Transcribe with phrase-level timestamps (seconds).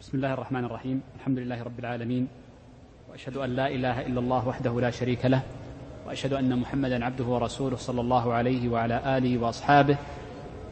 [0.00, 1.00] بسم الله الرحمن الرحيم.
[1.16, 2.28] الحمد لله رب العالمين.
[3.10, 5.42] وأشهد أن لا إله إلا الله وحده لا شريك له.
[6.06, 9.98] وأشهد أن محمدا عبده ورسوله صلى الله عليه وعلى آله وأصحابه.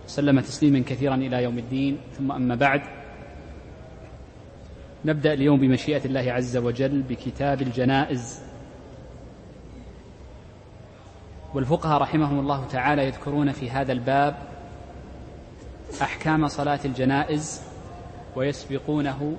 [0.07, 1.99] سلم تسليما كثيرا إلى يوم الدين.
[2.19, 2.83] ثم أما بعد
[5.05, 8.43] نبدأ اليوم بمشيئة الله عز وجل بكتاب الجنائز.
[11.55, 14.35] والفقهاء رحمهم الله تعالى يذكرون في هذا الباب
[16.03, 17.66] أحكام صلاة الجنائز.
[18.37, 19.37] ويسبقونه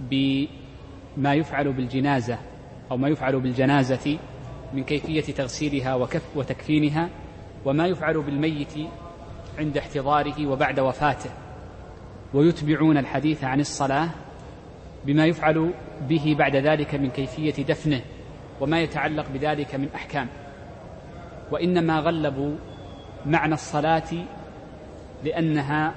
[0.00, 2.38] بما يفعل بالجنازة
[2.90, 4.18] أو ما يفعل بالجنازة
[4.74, 7.08] من كيفية تغسيلها وكف وتكفينها
[7.64, 8.72] وما يفعل بالميت
[9.58, 11.30] عند احتضاره وبعد وفاته.
[12.34, 14.08] ويتبعون الحديث عن الصلاة
[15.06, 15.72] بما يفعل
[16.08, 18.00] به بعد ذلك من كيفية دفنه
[18.60, 20.28] وما يتعلق بذلك من أحكام.
[21.50, 22.56] وإنما غلبوا
[23.26, 24.12] معنى الصلاة
[25.24, 25.94] لأنها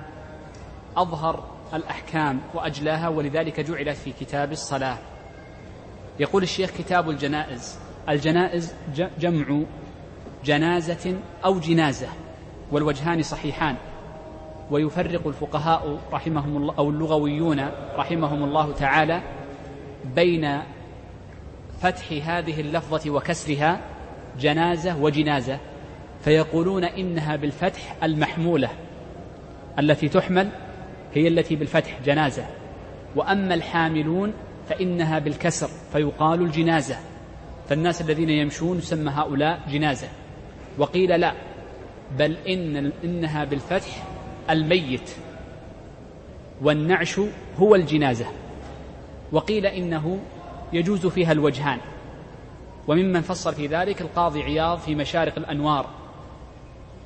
[0.97, 4.97] أظهر الأحكام وأجلاها ولذلك جعلت في كتاب الصلاة.
[6.19, 7.79] يقول الشيخ كتاب الجنائز.
[8.09, 8.73] الجنائز
[9.19, 9.63] جمع
[10.45, 11.15] جنازة
[11.45, 12.07] أو جنازة
[12.71, 13.75] والوجهان صحيحان.
[14.71, 17.59] ويفرق الفقهاء رحمهم الله أو اللغويون
[17.95, 19.21] رحمهم الله تعالى
[20.15, 20.59] بين
[21.81, 23.79] فتح هذه اللفظة وكسرها
[24.39, 25.57] جنازة وجنازة.
[26.23, 28.69] فيقولون إنها بالفتح المحمولة
[29.79, 30.49] التي تحمل
[31.13, 32.45] هي التي بالفتح جنازة.
[33.15, 34.33] وأما الحاملون
[34.69, 36.97] فإنها بالكسر فيقال الجنازة.
[37.69, 40.07] فالناس الذين يمشون يسمى هؤلاء جنازة.
[40.77, 41.33] وقيل لا
[42.17, 44.03] بل إن إنها بالفتح
[44.49, 45.11] الميت.
[46.61, 47.19] والنعش
[47.59, 48.25] هو الجنازة.
[49.31, 50.19] وقيل إنه
[50.73, 51.79] يجوز فيها الوجهان.
[52.87, 55.85] وممن فصل في ذلك القاضي عياض في مشارق الأنوار.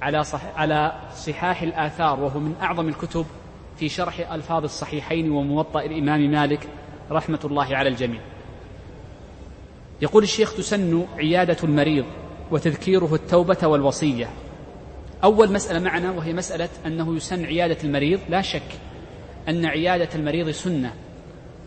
[0.02, 3.25] على صح على صحاح الآثار وهو من أعظم الكتب
[3.80, 6.67] في شرح ألفاظ الصحيحين وموطأ الإمام مالك
[7.11, 8.22] رحمة الله على الجميع.
[10.02, 12.05] يقول الشيخ تسن عيادة المريض
[12.52, 14.30] وتذكيره التوبة والوصية.
[15.23, 18.20] أول مسألة معنا وهي مسألة أنه يسن عيادة المريض.
[18.30, 18.80] لا شك
[19.49, 20.93] أن عيادة المريض سنة.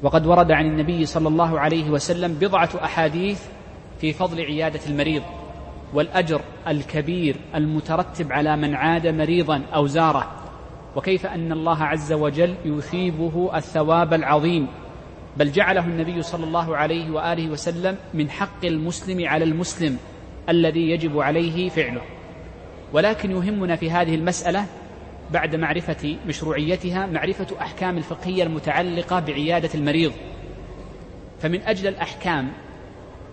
[0.02, 3.42] وقد ورد عن النبي صلى الله عليه وسلم بضعة أحاديث
[4.00, 5.22] في فضل عيادة المريض
[5.94, 10.39] والأجر الكبير المترتب على من عاد مريضا أو زاره.
[10.96, 14.66] وكيف أن الله عز وجل يثيبه الثواب العظيم.
[15.36, 19.98] بل جعله النبي صلى الله عليه وآله وسلم من حق المسلم على المسلم
[20.48, 22.02] الذي يجب عليه فعله.
[22.92, 24.66] ولكن يهمنا في هذه المسألة
[25.30, 30.12] بعد معرفة مشروعيتها معرفة أحكام الفقهية المتعلقة بعيادة المريض.
[31.40, 32.52] فمن أجل الأحكام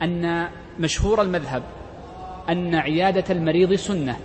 [0.02, 0.48] أن
[0.80, 1.64] مشهور المذهب
[2.50, 4.18] أن عيادة المريض سنة.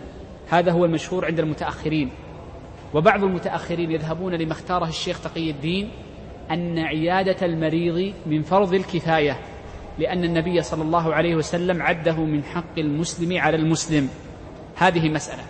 [0.51, 2.11] هذا هو المشهور عند المتأخرين.
[2.95, 5.91] وبعض المتأخرين يذهبون لما اختاره الشيخ تقي الدين
[6.51, 9.39] أن عيادة المريض من فرض الكفاية
[9.99, 14.09] لأن النبي صلى الله عليه وسلم عده من حق المسلم على المسلم.
[14.77, 15.43] هذه مسألة.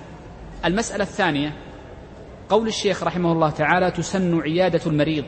[0.65, 1.53] المسألة الثانية
[2.49, 5.25] قول الشيخ رحمه الله تعالى تسن عيادة المريض.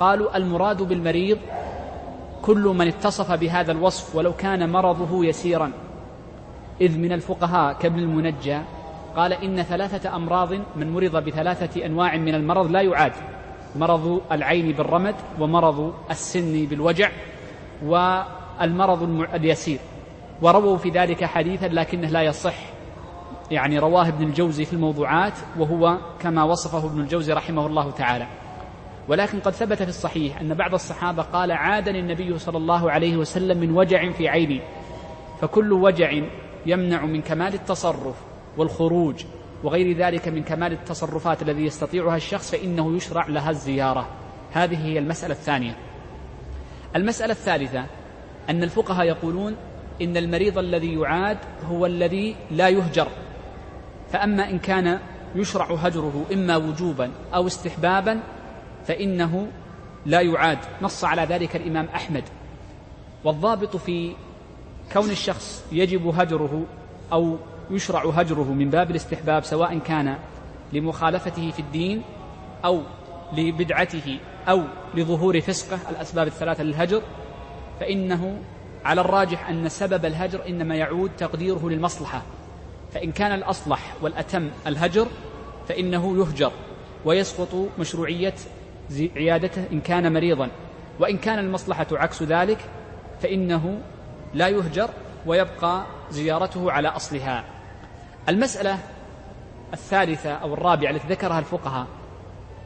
[0.00, 1.38] قالوا المراد بالمريض
[2.42, 5.72] كل من اتصف بهذا الوصف ولو كان مرضه يسيرا.
[6.80, 8.58] إذ من الفقهاء كابن المنجى
[9.16, 13.12] قال إن ثلاثة أمراض من مرض بثلاثة أنواع من المرض لا يعاد.
[13.76, 17.10] مرض العين بالرمد ومرض السن بالوجع
[17.84, 19.78] والمرض اليسير.
[20.42, 22.54] ورووا في ذلك حديثا لكنه لا يصح.
[23.50, 28.26] يعني رواه ابن الجوزي في الموضوعات وهو كما وصفه ابن الجوزي رحمه الله تعالى.
[29.08, 33.58] ولكن قد ثبت في الصحيح أن بعض الصحابة قال عادني النبي صلى الله عليه وسلم
[33.58, 34.60] من وجع في عيني.
[35.40, 36.22] فكل وجع
[36.66, 38.29] يمنع من كمال التصرف.
[38.56, 39.24] والخروج
[39.64, 44.08] وغير ذلك من كمال التصرفات الذي يستطيعها الشخص فإنه يشرع لها الزيارة.
[44.52, 45.76] هذه هي المسألة الثانية.
[46.96, 47.86] المسألة الثالثة
[48.50, 49.56] أن الفقهاء يقولون
[50.02, 51.38] إن المريض الذي يعاد
[51.70, 53.08] هو الذي لا يهجر.
[54.12, 54.98] فأما إن كان
[55.34, 58.20] يشرع هجره إما وجوبا أو استحبابا
[58.86, 59.48] فإنه
[60.06, 60.58] لا يعاد.
[60.82, 62.24] نص على ذلك الإمام أحمد.
[63.24, 64.12] والضابط في
[64.92, 66.62] كون الشخص يجب هجره
[67.12, 67.36] أو
[67.70, 70.16] يشرع هجره من باب الاستحباب سواء كان
[70.72, 72.02] لمخالفته في الدين
[72.64, 72.82] أو
[73.32, 74.18] لبدعته
[74.48, 74.62] أو
[74.94, 77.02] لظهور فسقه الأسباب الثلاثة للهجر.
[77.80, 78.38] فإنه
[78.84, 82.22] على الراجح أن سبب الهجر إنما يعود تقديره للمصلحة.
[82.92, 85.06] فإن كان الأصلح والأتم الهجر
[85.68, 86.52] فإنه يهجر
[87.04, 88.34] ويسقط مشروعية
[89.16, 90.48] عيادته إن كان مريضا.
[91.00, 92.58] وإن كان المصلحة عكس ذلك
[93.22, 93.78] فإنه
[94.34, 94.90] لا يهجر
[95.26, 97.44] ويبقى زيارته على أصلها.
[98.30, 98.78] المسألة
[99.72, 101.86] الثالثة أو الرابعة التي ذكرها الفقهاء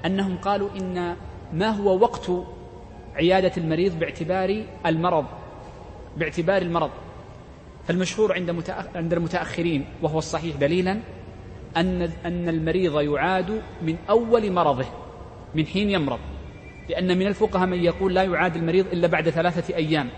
[0.06, 1.16] أنهم قالوا إن
[1.52, 2.30] ما هو وقت
[3.14, 5.24] عيادة المريض باعتبار المرض
[6.16, 6.90] باعتبار المرض.
[7.88, 8.64] فالمشهور عند
[8.94, 11.00] عند المتأخرين وهو الصحيح دليلا
[11.76, 14.86] أن أن المريض يعاد من أول مرضه
[15.54, 16.18] من حين يمرض.
[16.88, 20.08] لأن من الفقهاء من يقول لا يعاد المريض إلا بعد ثلاثة أيام.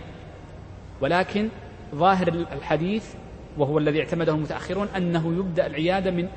[1.00, 1.48] ولكن
[1.94, 3.14] ظاهر الحديث
[3.58, 6.28] وهو الذي اعتمده المتأخرون أنه يبدأ العيادة من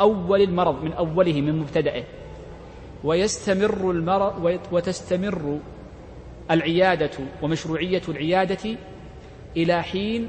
[0.00, 2.04] أول المرض من أوله من مبتدئه.
[3.04, 5.58] ويستمر المرض وتستمر
[6.50, 7.10] العيادة
[7.42, 8.76] ومشروعية العيادة
[9.56, 10.28] إلى حين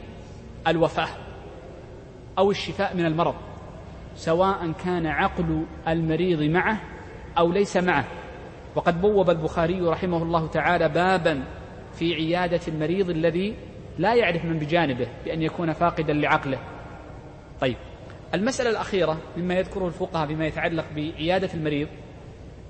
[0.67, 1.07] الوفاة
[2.37, 3.35] أو الشفاء من المرض
[4.15, 6.81] سواء كان عقل المريض معه
[7.37, 8.05] أو ليس معه.
[8.75, 11.43] وقد بوب البخاري رحمه الله تعالى بابا
[11.93, 13.55] في عيادة المريض الذي
[13.99, 16.59] لا يعرف من بجانبه بأن يكون فاقدا لعقله.
[17.61, 17.75] طيب
[18.33, 21.87] المسألة الأخيرة مما يذكره الفقهاء فيما يتعلق بعيادة المريض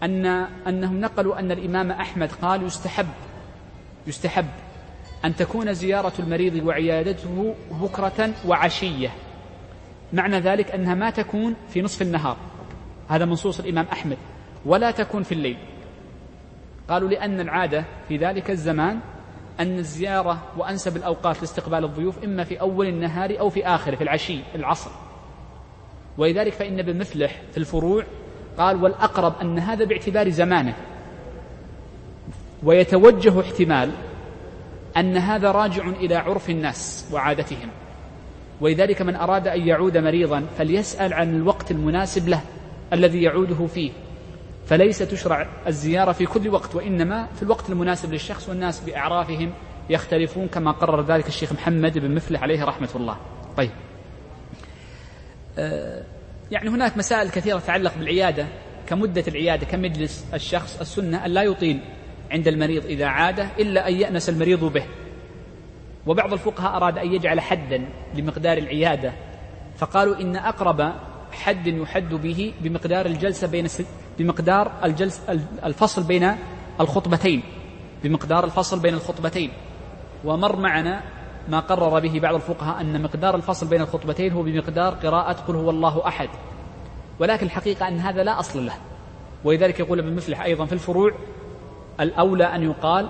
[0.03, 0.25] أن
[0.67, 3.07] أنهم نقلوا أن الإمام أحمد قال يستحب
[4.07, 4.45] يستحب
[5.25, 9.09] أن تكون زيارة المريض وعيادته بكرة وعشية.
[10.13, 12.37] معنى ذلك أنها ما تكون في نصف النهار.
[13.09, 14.17] هذا منصوص الإمام أحمد.
[14.65, 15.57] ولا تكون في الليل.
[16.89, 18.99] قالوا لأن العادة في ذلك الزمان
[19.59, 24.39] أن الزيارة وأنسب الأوقات لاستقبال الضيوف إما في أول النهار أو في آخره في العشي
[24.55, 24.89] العصر.
[26.17, 28.03] ولذلك فإن ابن مفلح في الفروع
[28.57, 30.75] قال والأقرب أن هذا باعتبار زمانه.
[32.63, 33.91] ويتوجه احتمال
[34.97, 37.69] أن هذا راجع إلى عرف الناس وعادتهم.
[38.61, 42.41] ولذلك من أراد أن يعود مريضا فليسأل عن الوقت المناسب له
[42.93, 43.91] الذي يعوده فيه.
[44.69, 49.53] فليس تشرع الزيارة في كل وقت وإنما في الوقت المناسب للشخص والناس بأعرافهم
[49.89, 53.17] يختلفون كما قرر ذلك الشيخ محمد بن مفلح عليه رحمة الله.
[53.57, 53.69] طيب.
[55.57, 56.03] آه،
[56.51, 58.47] يعني هناك مسائل كثيرة تتعلق بالعيادة
[58.87, 61.79] كمدة العيادة كمجلس الشخص السنة أن لا يطيل
[62.31, 64.85] عند المريض إذا عاد إلا أن يأنس المريض به.
[66.07, 67.85] وبعض الفقهاء أراد أن يجعل حدا
[68.15, 69.13] لمقدار العيادة
[69.77, 70.93] فقالوا إن أقرب
[71.31, 73.67] حد يحد به بمقدار الجلسة بين
[74.19, 75.21] بمقدار الجلس
[75.63, 76.35] الفصل بين
[76.79, 77.43] الخطبتين
[78.03, 79.51] بمقدار الفصل بين الخطبتين.
[80.25, 81.01] ومر معنا
[81.47, 85.69] ما قرر به بعض الفقهاء أن مقدار الفصل بين الخطبتين هو بمقدار قراءة قل هو
[85.69, 86.29] الله أحد.
[87.19, 88.73] ولكن الحقيقة أن هذا لا أصل له.
[89.43, 91.11] ولذلك يقول ابن مفلح أيضا في الفروع
[91.99, 93.09] الأولى أن يقال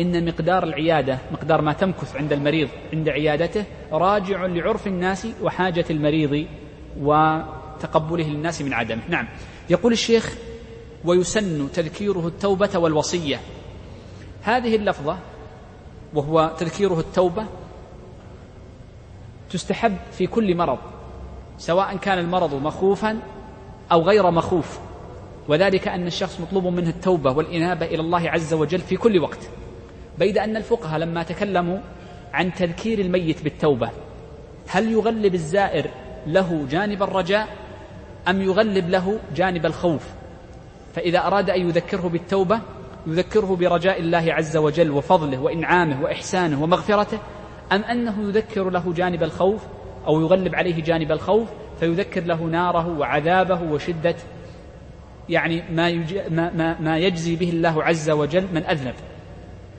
[0.00, 6.46] إن مقدار العيادة مقدار ما تمكث عند المريض عند عيادته راجع لعرف الناس وحاجة المريض
[7.00, 9.02] وتقبله للناس من عدمه.
[9.08, 9.28] نعم.
[9.70, 10.34] يقول الشيخ
[11.04, 13.40] ويسن تذكيره التوبة والوصية.
[14.42, 15.18] هذه اللفظة
[16.14, 17.46] وهو تذكيره التوبة
[19.50, 20.78] تستحب في كل مرض
[21.58, 23.18] سواء كان المرض مخوفا
[23.92, 24.78] أو غير مخوف.
[25.48, 29.38] وذلك أن الشخص مطلوب منه التوبة والإنابة إلى الله عز وجل في كل وقت.
[30.18, 31.78] بيد أن الفقهاء لما تكلموا
[32.32, 33.90] عن تذكير الميت بالتوبة
[34.68, 35.90] هل يغلب الزائر
[36.26, 37.48] له جانب الرجاء
[38.28, 40.17] أم يغلب له جانب الخوف؟
[40.98, 42.60] فإذا أراد أن يذكره بالتوبة
[43.06, 47.18] يذكره برجاء الله عز وجل وفضله وإنعامه وإحسانه ومغفرته
[47.72, 49.62] أم أنه يذكر له جانب الخوف
[50.06, 51.48] أو يغلب عليه جانب الخوف
[51.80, 54.14] فيذكر له ناره وعذابه وشدة
[55.28, 58.94] يعني ما, ما, ما, ما يجزي به الله عز وجل من أذنب.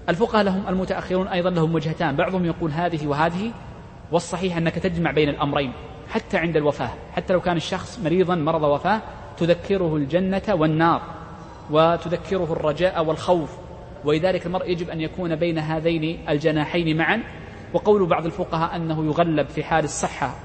[0.09, 3.51] الفقهاء لهم المتأخرون أيضا لهم وجهتان بعضهم يقول هذه وهذه
[4.11, 5.73] والصحيح أنك تجمع بين الأمرين
[6.09, 9.01] حتى عند الوفاة حتى لو كان الشخص مريضا مرض وفاة
[9.37, 11.18] تذكره الجنة والنار.
[11.71, 13.49] وتذكره الرجاء والخوف.
[14.05, 17.23] ولذلك المرء يجب أن يكون بين هذين الجناحين معا.
[17.73, 20.35] وقول بعض الفقهاء أنه يغلب في حال الصحة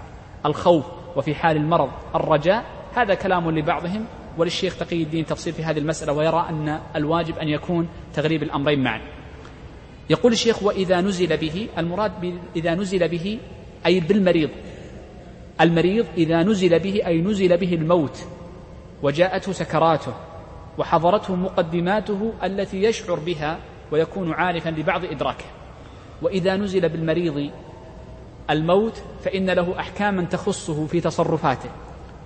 [0.46, 0.84] الخوف
[1.16, 2.64] وفي حال المرض الرجاء.
[2.94, 4.04] هذا كلام لبعضهم.
[4.38, 9.00] وللشيخ تقي الدين تفصيل في هذه المسألة ويرى أن الواجب أن يكون تغريب الأمرين معا.
[10.10, 12.12] يقول الشيخ وإذا نزل به المراد
[12.56, 13.38] إذا نزل به
[13.86, 14.50] أي بالمريض.
[15.60, 18.26] المريض إذا نزل به أي نزل به الموت
[19.02, 20.14] وجاءته سكراته.
[20.78, 23.58] وحضرته مقدماته التي يشعر بها
[23.92, 25.44] ويكون عارفا لبعض إدراكه.
[26.22, 27.50] وإذا نزل بالمريض
[28.50, 31.70] الموت فإن له أحكاما تخصه في تصرفاته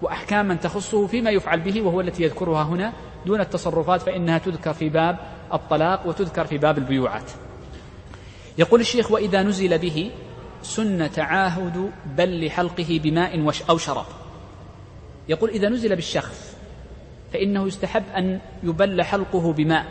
[0.03, 2.93] وأحكاما تخصه فيما يفعل به وهو التي يذكرها هنا
[3.27, 5.19] دون التصرفات فإنها تذكر في باب
[5.53, 7.31] الطلاق وتذكر في باب البيوعات.
[8.59, 10.11] يقول الشيخ وإذا نزل به
[10.63, 14.07] سن تعاهد بل حلقه بماء أو شراب.
[15.29, 16.48] يقول إذا نزل بالشخص
[17.33, 19.87] فإنه يستحب أن يبل حلقه بماء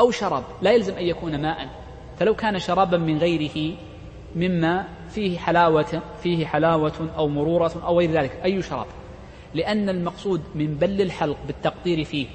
[0.00, 1.68] أو شراب لا يلزم أن يكون ماء.
[2.18, 3.76] فلو كان شرابا من غيره
[4.36, 8.86] مما فيه حلاوة فيه حلاوة أو مرورة أو غير ذلك أي شراب.
[9.54, 12.26] لأن المقصود من بل الحلق بالتقطير فيه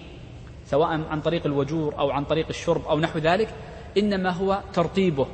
[0.66, 3.50] سواء عن طريق الوجور أو عن طريق الشرب أو نحو ذلك
[3.98, 5.28] إنما هو ترطيبه.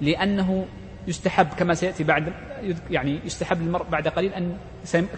[0.00, 0.66] لأنه
[1.08, 2.32] يستحب كما سيأتي بعد
[2.90, 4.56] يعني يستحب للمرء بعد قليل أن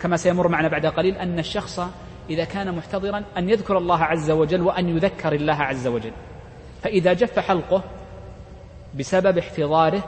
[0.03, 1.81] كما سيمر معنا بعد قليل أن الشخص
[2.31, 6.13] إذا كان محتضرا أن يذكر الله عز وجل وأن يذكر الله عز وجل.
[6.83, 7.83] فإذا جف حلقه
[8.99, 10.05] بسبب احتضاره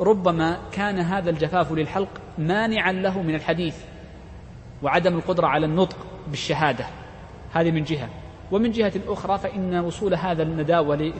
[0.00, 2.08] ربما كان هذا الجفاف للحلق
[2.38, 3.76] مانعا له من الحديث
[4.82, 5.96] وعدم القدرة على النطق
[6.28, 6.86] بالشهادة.
[7.52, 8.08] هذه من جهة.
[8.52, 11.12] ومن جهة أخرى فإن وصول هذا النداوة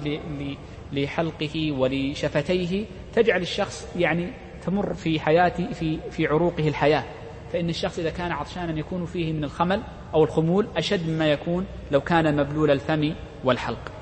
[0.92, 4.32] لحلقه ولشفتيه تجعل الشخص يعني
[4.66, 7.04] تمر في حياته في في عروقه الحياة.
[7.52, 9.82] فإن الشخص إذا كان عطشانا يكون فيه من الخمل
[10.14, 13.14] أو الخمول أشد مما يكون لو كان مبلول الفم
[13.44, 13.92] والحلق.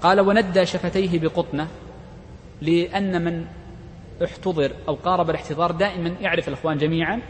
[0.00, 1.68] قال وندى شفتيه بقطنة
[2.62, 3.46] لأن من
[4.24, 7.20] احتضر أو قارب الاحتضار دائما يعرف الإخوان جميعا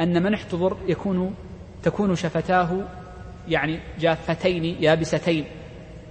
[0.00, 1.34] أن من احتضر يكون
[1.82, 2.88] تكون شفتاه
[3.48, 5.44] يعني جافتين يابستين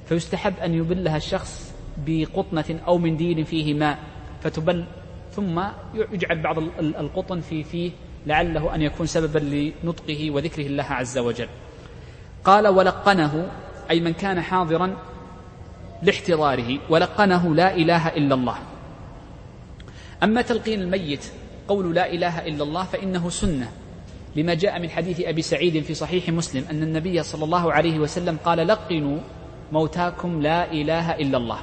[0.05, 3.99] فيستحب أن يبلها الشخص بقطنة أو منديل فيه ماء
[4.41, 4.85] فتبل
[5.31, 5.61] ثم
[5.93, 7.91] يجعل بعض القطن في فيه
[8.29, 11.47] لعله أن يكون سببا لنطقه وذكره الله عز وجل.
[12.43, 13.51] قال ولقنه
[13.89, 14.95] أي من كان حاضرا
[16.03, 16.79] لاحتضاره.
[16.89, 18.57] ولقنه لا إله إلا الله.
[20.23, 21.25] أما تلقين الميت
[21.67, 23.71] قول لا إله إلا الله فإنه سنة
[24.35, 28.37] لما جاء من حديث أبي سعيد في صحيح مسلم أن النبي صلى الله عليه وسلم
[28.45, 29.17] قال لقنوا
[29.71, 31.59] موتاكم لا إله إلا الله.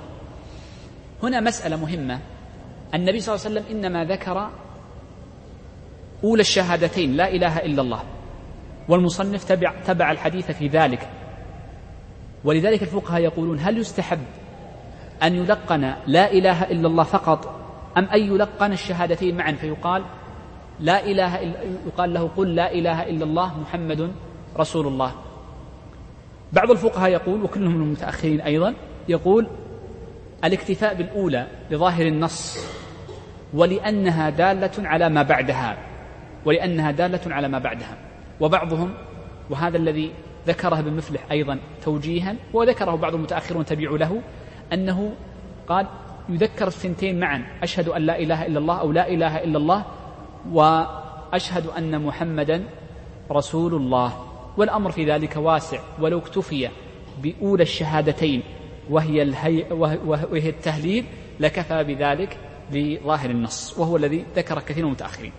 [1.22, 2.18] هنا مسألة مهمة.
[2.94, 4.50] النبي صلى الله عليه وسلم إنما ذكر
[6.24, 8.02] أولى الشهادتين لا إله إلا الله.
[8.88, 11.08] والمصنف تبع, تبع الحديث في ذلك.
[12.44, 14.20] ولذلك الفقهاء يقولون هل يستحب
[15.22, 17.60] أن يلقن لا إله إلا الله فقط؟
[17.96, 20.04] أم أن يلقن الشهادتين معا؟ فيقال
[20.80, 21.56] لا إله إلا
[21.86, 24.12] يقال له قل لا إله إلا الله محمد
[24.56, 25.12] رسول الله.
[26.52, 28.74] بعض الفقهاء يقول وكلهم من المتأخرين أيضا
[29.08, 29.46] يقول
[30.44, 32.58] الاكتفاء بالأولى لظاهر النص
[33.54, 35.78] ولأنها دالة على ما بعدها.
[36.46, 37.96] ولأنها دالة على ما بعدها.
[38.40, 38.94] وبعضهم
[39.50, 40.12] وهذا الذي
[40.46, 44.22] ذكره ابن مفلح أيضا توجيها وذكره بعض المتأخرون تبعوا له
[44.72, 45.12] أنه
[45.68, 45.86] قال
[46.28, 49.84] يذكر الثنتين معا أشهد أن لا إله إلا الله أو لا إله إلا الله
[50.52, 52.62] وأشهد أن محمدا
[53.30, 54.12] رسول الله.
[54.56, 56.68] والأمر في ذلك واسع ولو اكتفي
[57.22, 58.42] بأولى الشهادتين
[58.90, 59.66] وهي, الهي
[60.06, 61.04] وهي التهليل
[61.40, 62.38] لكفى بذلك
[62.72, 65.32] لظاهر النص وهو الذي ذكر كثير من المتأخرين.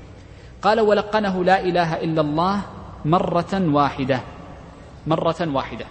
[0.61, 2.61] قال ولقنه لا إله إلا الله
[3.05, 4.21] مرة واحدة.
[5.07, 5.85] مرة واحدة.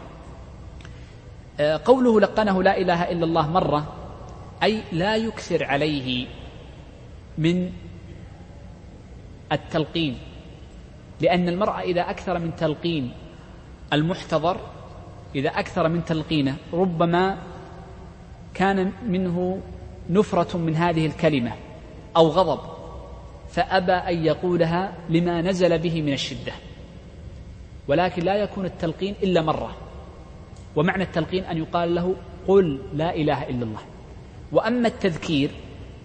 [1.60, 3.86] آه، قوله لقنه لا إله إلا الله مرة
[4.62, 6.26] أي لا يكثر عليه
[7.38, 7.72] من
[9.52, 10.18] التلقين.
[11.20, 13.12] لأن المرأة إذا أكثر من تلقين
[13.92, 14.56] المحتضر
[15.34, 17.38] إذا أكثر من تلقينه ربما
[18.54, 19.60] كان منه
[20.10, 21.52] نفرة من هذه الكلمة
[22.16, 22.75] أو غضب.
[23.56, 26.52] فأبى أن يقولها لما نزل به من الشدة.
[27.88, 29.76] ولكن لا يكون التلقين إلا مرة.
[30.76, 32.16] ومعنى التلقين أن يقال له
[32.48, 33.80] قل لا إله إلا الله.
[34.52, 35.50] وأما التذكير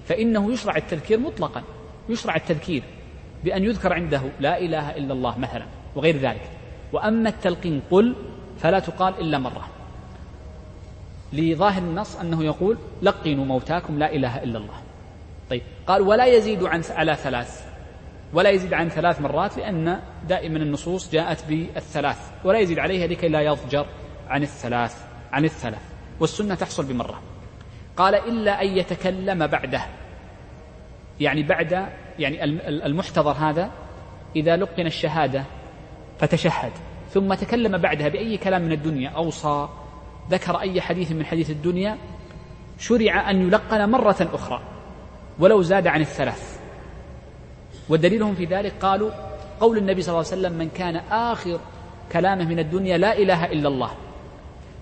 [0.05, 1.63] فإنه يشرع التذكير مطلقا.
[2.09, 2.83] يشرع التذكير
[3.43, 5.65] بأن يذكر عنده لا إله إلا الله مثلا
[5.95, 6.49] وغير ذلك.
[6.93, 8.15] وأما التلقين قل
[8.59, 9.67] فلا تقال إلا مرة.
[11.33, 14.80] لظاهر النص أنه يقول لقنوا موتاكم لا إله إلا الله.
[15.51, 15.61] طيب.
[15.87, 17.65] قال ولا يزيد عن على ثلاث.
[18.33, 22.17] ولا يزيد عن ثلاث مرات لأن دائما النصوص جاءت بالثلاث.
[22.43, 23.85] ولا يزيد عليها لكي لا يضجر
[24.27, 25.81] عن الثلاث عن الثلاث.
[26.19, 27.21] والسنة تحصل بمرة.
[27.97, 29.81] قال إلا أن يتكلم بعده.
[31.19, 31.87] يعني بعد
[32.19, 33.71] يعني المحتضر هذا
[34.35, 35.43] إذا لقن الشهادة
[36.19, 36.71] فتشهد.
[37.09, 39.69] ثم تكلم بعدها بأي كلام من الدنيا أوصى
[40.29, 41.97] ذكر أي حديث من حديث الدنيا
[42.79, 44.70] شرع أن يلقن مرة أخرى.
[45.39, 46.59] ولو زاد عن الثلاث.
[47.89, 49.11] ودليلهم في ذلك قالوا
[49.59, 51.59] قول النبي صلى الله عليه وسلم من كان آخر
[52.11, 53.91] كلامه من الدنيا لا إله إلا الله.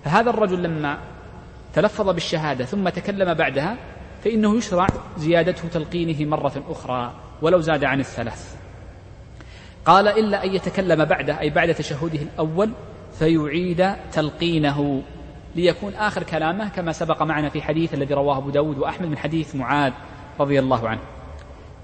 [0.04, 0.98] فهذا الرجل لما
[1.74, 3.76] تلفظ بالشهادة ثم تكلم بعدها
[4.24, 8.56] فإنه يشرع زيادته تلقينه مرة أخرى ولو زاد عن الثلاث.
[9.84, 12.70] قال إلا أن يتكلم بعده أي بعد تشهده الأول
[13.18, 15.02] فيعيد تلقينه
[15.56, 19.54] ليكون آخر كلامه كما سبق معنا في حديث الذي رواه أبو داود وأحمد من حديث
[19.56, 19.92] معاذ.
[20.40, 21.00] رضي الله عنه.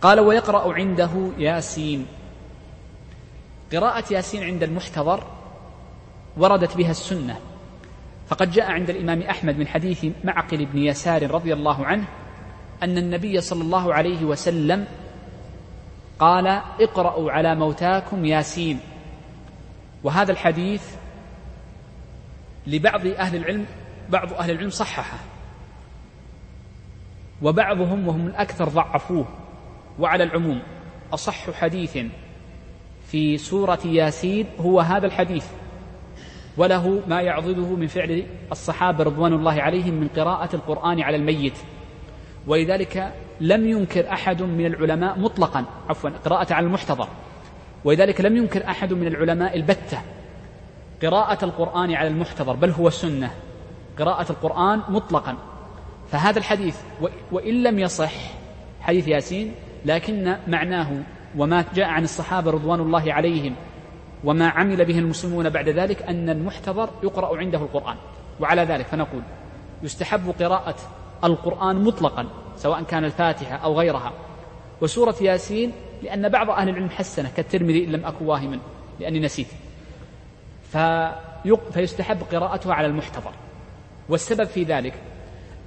[0.02, 2.06] قال ويقرأ عنده ياسين.
[3.72, 5.24] قراءة ياسين عند المحتضر
[6.36, 7.40] وردت بها السنة.
[8.28, 12.04] فقد جاء عند الإمام أحمد من حديث معقل بن يسار رضي الله عنه
[12.82, 14.86] أن النبي صلى الله عليه وسلم
[16.18, 16.46] قال
[16.80, 18.80] اقرأوا على موتاكم ياسين.
[20.04, 20.82] وهذا الحديث
[22.66, 23.66] لبعض أهل العلم
[24.08, 25.18] بعض أهل العلم صححه.
[27.42, 29.26] وبعضهم وهم الأكثر ضعفوه.
[29.98, 30.62] وعلى العموم
[31.14, 31.98] أصح حديث
[33.06, 35.46] في سورة ياسين هو هذا الحديث.
[36.56, 41.58] وله ما يعضده من فعل الصحابة رضوان الله عليهم من قراءة القرآن على الميت.
[42.46, 47.08] ولذلك لم ينكر أحد من العلماء مطلقا عفوا قراءة على المحتضر.
[47.84, 50.02] ولذلك لم ينكر أحد من العلماء البتة.
[51.02, 53.30] قراءة القرآن على المحتضر بل هو سنة.
[53.98, 55.36] قراءة القرآن مطلقا.
[56.10, 56.76] فهذا الحديث
[57.32, 58.12] وإن لم يصح
[58.80, 61.02] حديث ياسين لكن معناه
[61.36, 63.54] وما جاء عن الصحابة رضوان الله عليهم
[64.24, 67.96] وما عمل به المسلمون بعد ذلك أن المحتضر يقرأ عنده القرآن.
[68.40, 69.22] وعلى ذلك فنقول
[69.82, 70.76] يستحب قراءة
[71.24, 74.12] القرآن مطلقا سواء كان الفاتحة أو غيرها.
[74.80, 75.72] وسورة ياسين
[76.02, 78.58] لأن بعض أهل العلم حسنه كالترمذي إن لم أكن واهما
[79.00, 79.46] لأني نسيت.
[81.72, 83.32] فيستحب قراءتها على المحتضر.
[84.08, 84.94] والسبب في ذلك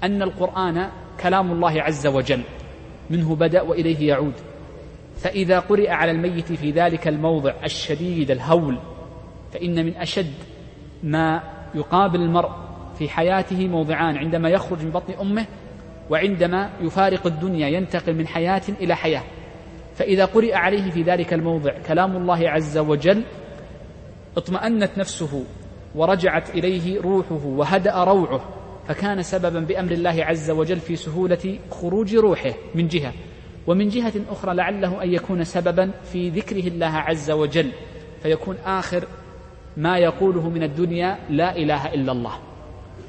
[0.04, 0.90] أن القرآن
[1.20, 2.42] كلام الله عز وجل.
[3.10, 4.34] منه بدأ وإليه يعود.
[5.20, 8.80] فإذا قرئ على الميت في ذلك الموضع الشديد الهول
[9.54, 10.34] فإن من أشد
[11.04, 11.44] ما
[11.76, 12.50] يقابل المرء
[13.00, 15.46] في حياته موضعان عندما يخرج من بطن أمه
[16.10, 19.24] وعندما يفارق الدنيا ينتقل من حياة إلى حياة.
[19.96, 23.24] فإذا قرئ عليه في ذلك الموضع كلام الله عز وجل
[24.38, 25.44] اطمأنت نفسه
[25.96, 28.42] ورجعت إليه روحه وهدأ روعه.
[28.90, 33.14] فكان سببا بأمر الله عز وجل في سهولة خروج روحه من جهة.
[33.68, 37.72] ومن جهة أخرى لعله أن يكون سببا في ذكره الله عز وجل.
[38.24, 39.04] فيكون آخر
[39.78, 42.34] ما يقوله من الدنيا لا إله إلا الله.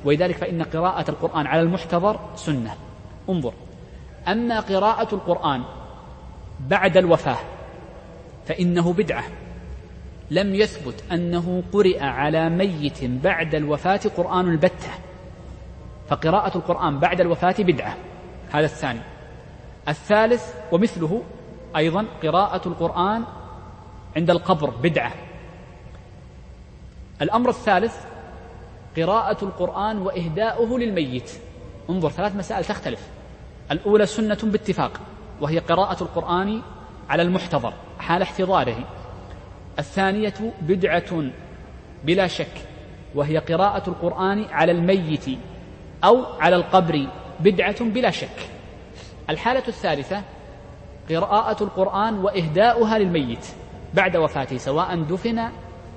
[0.05, 2.75] ولذلك فإن قراءة القرآن على المحتضر سنة.
[3.29, 3.53] انظر.
[4.29, 5.63] أما قراءة القرآن
[6.69, 7.39] بعد الوفاة
[8.47, 9.25] فإنه بدعة.
[10.31, 15.10] لم يثبت أنه قرئ على ميت بعد الوفاة قرآن البتة.
[16.11, 17.97] فقراءة القرآن بعد الوفاة بدعة.
[18.53, 19.01] هذا الثاني.
[19.89, 21.23] الثالث ومثله
[21.77, 23.25] أيضا قراءة القرآن
[24.17, 25.13] عند القبر بدعة.
[27.23, 27.97] الأمر الثالث
[28.97, 31.31] قراءة القرآن وإهداؤه للميت.
[31.91, 33.09] انظر ثلاث مسائل تختلف.
[33.71, 35.01] الأولى سنة باتفاق
[35.41, 36.63] وهي قراءة القرآن
[37.09, 38.85] على المحتضر حال احتضاره.
[39.79, 41.31] الثانية بدعة
[42.05, 42.67] بلا شك
[43.15, 45.39] وهي قراءة القرآن على الميت.
[46.05, 47.07] أو على القبر
[47.41, 48.49] بدعة بلا شك.
[49.31, 50.23] الحالة الثالثة
[51.11, 53.47] قراءة القرآن وإهداؤها للميت
[53.95, 55.49] بعد وفاته سواء دفن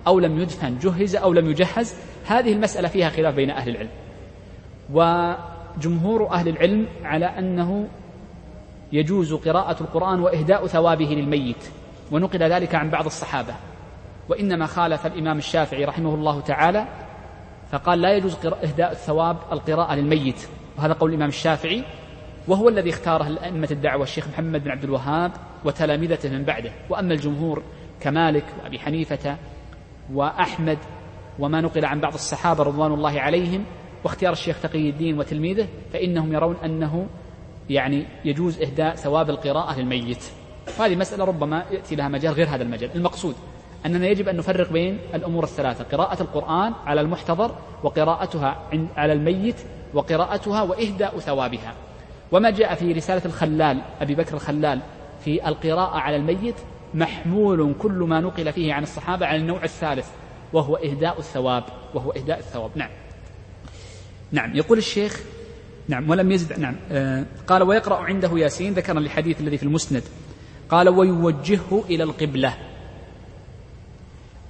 [0.08, 3.90] أو لم يدفن جهز أو لم يجهز هذه المسألة فيها خلاف بين أهل العلم.
[4.94, 7.88] وجمهور أهل العلم على أنه
[8.92, 11.70] يجوز قراءة القرآن وإهداء ثوابه للميت
[12.12, 13.54] ونقل ذلك عن بعض الصحابة.
[14.30, 16.88] وإنما خالف الإمام الشافعي رحمه الله تعالى
[17.74, 20.48] فقال لا يجوز إهداء الثواب القراءة للميت.
[20.78, 21.84] وهذا قول الإمام الشافعي.
[22.48, 25.32] وهو الذي اختاره الأئمة الدعوة الشيخ محمد بن عبد الوهاب
[25.66, 26.72] وتلامذته من بعده.
[26.90, 27.64] وأما الجمهور
[28.00, 29.38] كمالك وأبي حنيفة
[30.14, 30.78] وأحمد
[31.40, 33.66] وما نقل عن بعض الصحابة رضوان الله عليهم
[34.04, 37.08] واختيار الشيخ تقي الدين وتلميذه فإنهم يرون أنه
[37.70, 40.24] يعني يجوز إهداء ثواب القراءة للميت.
[40.80, 42.96] وهذه مسألة ربما يأتي لها مجال غير هذا المجال.
[42.96, 43.36] المقصود
[43.86, 49.56] أننا يجب أن نفرق بين الأمور الثلاثة قراءة القرآن على المحتضر وقراءتها على الميت
[49.94, 51.74] وقراءتها وإهداء ثوابها.
[52.32, 54.80] وما جاء في رسالة الخلال أبي بكر الخلال
[55.26, 56.56] في القراءة على الميت
[56.94, 60.08] محمول كل ما نقل فيه عن الصحابة على النوع الثالث
[60.54, 62.72] وهو إهداء الثواب وهو إهداء الثواب.
[62.76, 62.90] نعم.
[64.32, 64.56] نعم.
[64.56, 65.22] يقول الشيخ
[65.88, 70.04] نعم ولم يزد نعم آه قال ويقرأ عنده ياسين ذكر الحديث الذي في المسند.
[70.70, 72.58] قال ويوجهه إلى القبلة.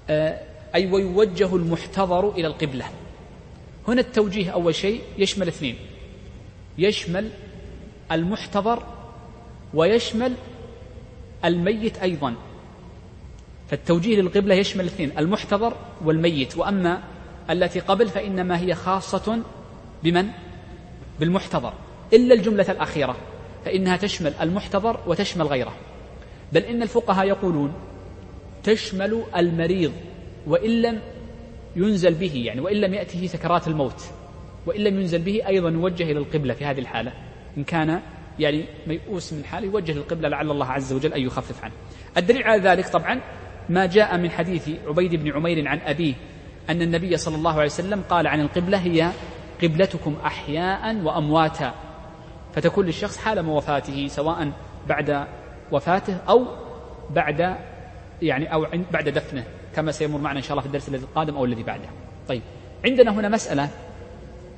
[0.10, 2.86] أي ويوجه المحتضر إلى القبلة.
[3.88, 5.76] هنا التوجيه أول شيء يشمل اثنين.
[6.78, 7.30] يشمل
[8.12, 8.84] المحتضر
[9.74, 10.34] ويشمل
[11.46, 12.36] الميت أيضا.
[13.70, 15.74] فالتوجيه للقبلة يشمل الاثنين المحتضر
[16.06, 16.58] والميت.
[16.58, 17.04] وأما
[17.50, 19.42] التي قبل فإنما هي خاصة
[20.04, 20.30] بمن؟
[21.20, 21.74] بالمحتضر.
[22.14, 23.16] إلا الجملة الأخيرة
[23.66, 25.74] فإنها تشمل المحتضر وتشمل غيره.
[26.54, 27.74] بل إن الفقهاء يقولون
[28.64, 29.92] تشمل المريض
[30.48, 31.00] وإن لم
[31.76, 34.04] ينزل به يعني وإن لم يأته سكرات الموت
[34.66, 37.12] وإن لم ينزل به أيضا يوجه إلى القبلة في هذه الحالة.
[37.58, 38.02] إن كان
[38.40, 41.74] يعني ميؤوس من حاله يوجه للقبلة لعل الله عز وجل أن يخفف عنه.
[42.18, 43.22] الدليل على ذلك طبعا
[43.70, 46.14] ما جاء من حديث عبيد بن عمير عن أبيه
[46.70, 49.12] أن النبي صلى الله عليه وسلم قال عن القبلة هي
[49.64, 51.74] قبلتكم أحياء وأمواتا.
[52.54, 54.52] فتكون للشخص حال وفاته سواء
[54.88, 55.28] بعد
[55.72, 56.46] وفاته أو
[57.10, 57.58] بعد
[58.22, 59.46] يعني أو بعد دفنه
[59.76, 61.90] كما سيمر معنا إن شاء الله في الدرس الذي القادم أو الذي بعده.
[62.28, 62.42] طيب
[62.86, 63.70] عندنا هنا مسألة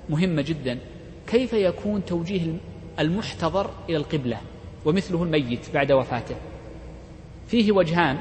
[0.09, 0.79] مهمة جدا.
[1.27, 2.53] كيف يكون توجيه
[2.99, 4.37] المحتضر إلى القبلة؟
[4.85, 6.35] ومثله الميت بعد وفاته.
[7.47, 8.17] فيه وجهان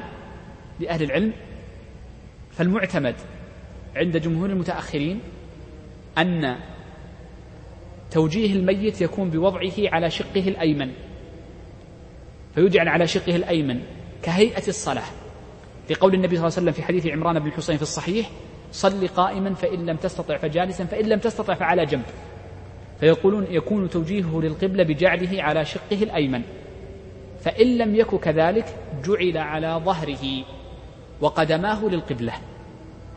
[0.79, 1.33] لأهل العلم
[2.51, 3.15] فالمعتمد
[3.95, 5.19] عند جمهور المتأخرين
[6.17, 6.59] أن
[8.11, 10.91] توجيه الميت يكون بوضعه على شقه الأيمن.
[12.55, 13.81] فيجعل على شقه الأيمن
[14.23, 15.24] كهيئة الصلاة.
[15.89, 18.29] لقول النبي صلى الله عليه وسلم في حديث عمران بن الحسين في الصحيح
[18.71, 22.03] صل قائما فإن لم تستطع فجالسا فإن لم تستطع فعلى جنب.
[22.99, 26.41] فيقولون يكون توجيهه للقبلة بجعله على شقه الأيمن.
[27.39, 28.65] فإن لم يك كذلك
[29.05, 30.43] جعل على ظهره
[31.21, 32.33] وقدماه للقبلة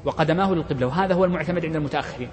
[0.04, 2.28] وقدماه للقبلة وهذا هو المعتمد عند المتأخرين.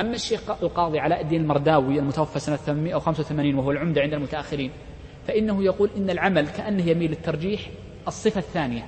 [0.00, 4.70] أما الشيخ القاضي علاء الدين المرداوي المتوفى سنة 885 وهو العمدة عند المتأخرين
[5.28, 7.60] فإنه يقول إن العمل كأنه يميل للترجيح
[8.08, 8.86] الصفة الثانية.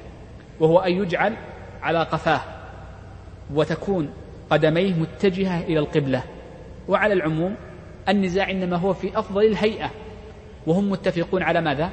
[0.60, 1.36] وهو أن يجعل
[1.82, 2.40] على قفاه
[3.54, 4.10] وتكون
[4.50, 6.22] قدميه متجهة إلى القبلة.
[6.88, 7.56] وعلى العموم
[8.08, 9.90] النزاع إنما هو في أفضل الهيئة.
[10.66, 11.90] وهم متفقون على ماذا؟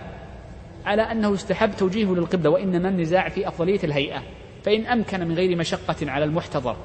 [0.86, 4.24] على أنه يستحب توجيهه للقبلة وإنما النزاع في أفضلية الهيئة.
[4.64, 6.76] فإن أمكن من غير مشقة على المحتضر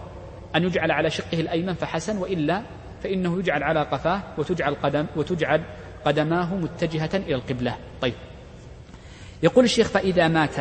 [0.56, 2.62] أن يجعل على شقه الأيمن فحسن وإلا
[3.02, 5.60] فإنه يجعل على قفاه وتجعل قدم وتجعل
[6.04, 7.76] قدماه متجهة إلى القبلة.
[8.00, 8.14] طيب.
[9.42, 10.56] يقول الشيخ فإذا مات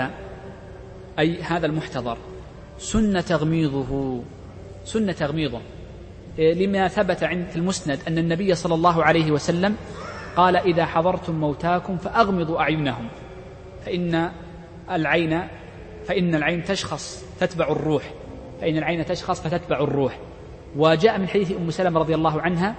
[1.20, 2.18] أي هذا المحتضر.
[2.78, 4.22] سن تغميضه
[4.86, 5.62] سن تغميضه.
[6.40, 9.76] إيه، لما ثبت عند المسند أن النبي صلى الله عليه وسلم
[10.36, 13.08] قال إذا حضرتم موتاكم فأغمضوا أعينهم.
[13.86, 14.32] فإن
[14.92, 15.48] العين
[16.06, 18.04] فإن العين تشخص تتبع الروح.
[18.62, 20.20] فإن العين تشخص فتتبع الروح.
[20.76, 22.76] وجاء من حديث أم سلمة رضي الله عنها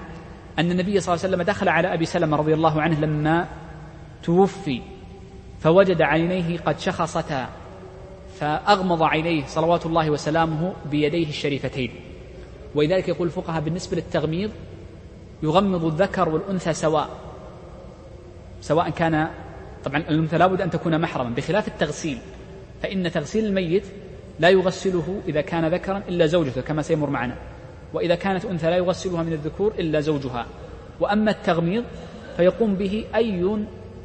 [0.58, 3.48] أن النبي صلى الله عليه وسلم دخل على أبي سلمة رضي الله عنه لما
[4.22, 4.82] توفي
[5.60, 7.48] فوجد عينيه قد شخصتا.
[8.40, 11.90] فأغمض عينيه صلوات الله وسلامه بيديه الشريفتين.
[12.74, 14.50] ولذلك يقول الفقهاء بالنسبة للتغميض
[15.42, 17.08] يغمض الذكر والأنثى سواء
[18.60, 19.28] سواء كان
[19.84, 22.18] طبعا الأنثى لابد أن تكون محرما بخلاف التغسيل
[22.82, 23.84] فإن تغسيل الميت
[24.40, 27.34] لا يغسله إذا كان ذكرا إلا زوجته كما سيمر معنا
[27.92, 30.46] وإذا كانت أنثى لا يغسلها من الذكور إلا زوجها.
[31.00, 31.84] وأما التغميض
[32.36, 33.42] فيقوم به أي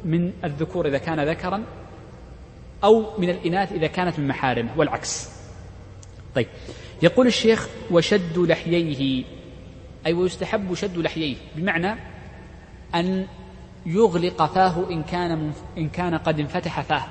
[0.04, 1.62] من الذكور إذا كان ذكرا
[2.84, 5.30] أو من الإناث إذا كانت من محارمه والعكس.
[6.34, 6.46] طيب
[7.02, 9.24] يقول الشيخ وشد لحييه.
[10.06, 12.00] أي ويستحب شد لحييه بمعنى
[12.94, 13.26] أن
[13.86, 17.06] يغلق فاه إن كان إن كان قد انفتح فاه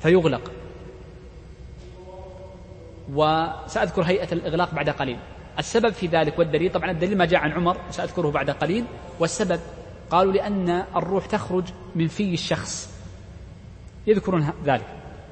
[0.00, 0.50] فيغلق.
[3.12, 5.18] وسأذكر هيئة الإغلاق بعد قليل.
[5.58, 8.84] السبب في ذلك والدليل طبعا الدليل ما جاء عن عمر سأذكره بعد قليل.
[9.20, 9.60] والسبب
[10.10, 11.64] قالوا لأن الروح تخرج
[11.94, 12.91] من في الشخص.
[14.06, 14.86] يذكرون ذلك.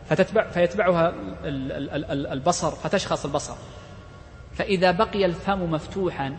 [0.07, 1.15] فتتبع فيتبعها
[2.33, 3.55] البصر فتشخص البصر.
[4.53, 6.37] فإذا بقي الفم مفتوحا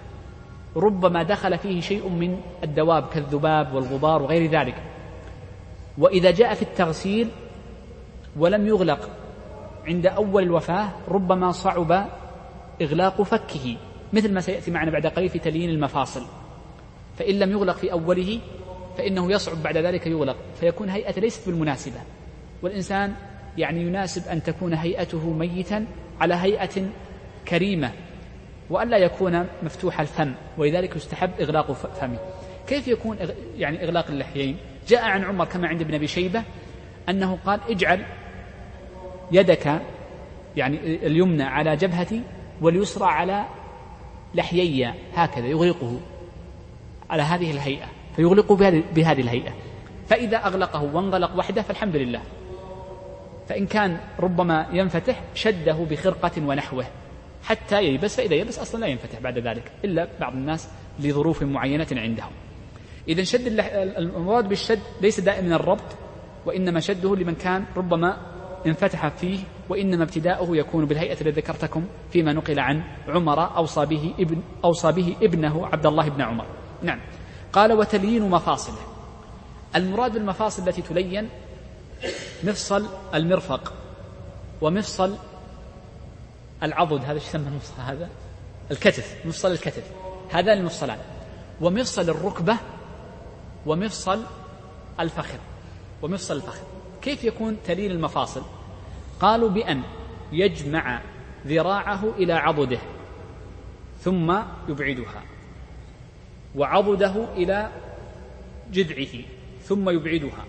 [0.75, 4.75] ربما دخل فيه شيء من الدواب كالذباب والغبار وغير ذلك.
[5.97, 7.27] وإذا جاء في التغسيل
[8.37, 9.09] ولم يغلق
[9.85, 12.05] عند أول الوفاة ربما صعب
[12.81, 13.77] إغلاق فكه
[14.13, 16.21] مثل ما سيأتي معنا بعد قليل في تليين المفاصل.
[17.17, 18.39] فإن لم يغلق في أوله
[18.97, 21.99] فإنه يصعب بعد ذلك يغلق فيكون هيئة ليست بالمناسبة.
[22.61, 23.13] والإنسان
[23.57, 25.85] يعني يناسب أن تكون هيئته ميتا
[26.21, 26.89] على هيئة
[27.47, 27.91] كريمة
[28.69, 32.19] وألا يكون مفتوح الفم ولذلك يستحب إغلاق فمه.
[32.67, 33.17] كيف يكون
[33.57, 36.43] يعني إغلاق اللحيين؟ جاء عن عمر كما عند ابن أبي شيبة
[37.09, 38.05] أنه قال اجعل
[39.31, 39.81] يدك
[40.55, 42.21] يعني اليمنى على جبهتي
[42.61, 43.45] واليسرى على
[44.35, 45.99] لحيي هكذا يغلقه
[47.09, 48.55] على هذه الهيئة فيغلقه
[48.95, 49.51] بهذه الهيئة.
[50.07, 52.21] فإذا أغلقه وانغلق وحده فالحمد لله.
[53.51, 56.85] فإن كان ربما ينفتح شده بخرقة ونحوه
[57.43, 62.31] حتى ييبس فإذا يبس أصلا لا ينفتح بعد ذلك إلا بعض الناس لظروف معينة عندهم.
[63.07, 63.47] إذا شد
[63.97, 65.95] المراد بالشد ليس دائما الربط
[66.45, 68.17] وإنما شده لمن كان ربما
[68.65, 74.41] انفتح فيه وإنما ابتداؤه يكون بالهيئة التي ذكرتكم فيما نقل عن عمر أوصى به ابن
[74.63, 76.45] أوصى به ابنه عبد الله بن عمر.
[76.83, 76.99] نعم.
[77.53, 78.79] قال وتليين مفاصله.
[79.75, 81.29] المراد بالمفاصل التي تلين
[82.43, 83.73] مفصل المرفق
[84.61, 85.15] ومفصل
[86.63, 88.09] العضد هذا إيش يسمى المفصل هذا؟
[88.71, 89.83] الكتف مفصل الكتف
[90.31, 90.97] هذان المفصلان.
[91.61, 92.57] ومفصل الركبة
[93.65, 94.23] ومفصل
[94.99, 95.37] الفخذ
[96.01, 96.61] ومفصل الفخذ
[97.01, 98.41] كيف يكون تليل المفاصل؟
[99.19, 99.81] قالوا بأن
[100.31, 101.01] يجمع
[101.47, 102.79] ذراعه إلى عضده
[104.01, 105.23] ثم يبعدها
[106.55, 107.71] وعضده إلى
[108.71, 109.23] جذعه
[109.63, 110.45] ثم يبعدها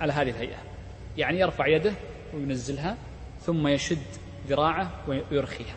[0.00, 0.69] على هذه الهيئة.
[1.16, 1.92] يعني يرفع يده
[2.34, 2.96] وينزلها
[3.40, 4.06] ثم يشد
[4.48, 5.74] ذراعه ويرخيها.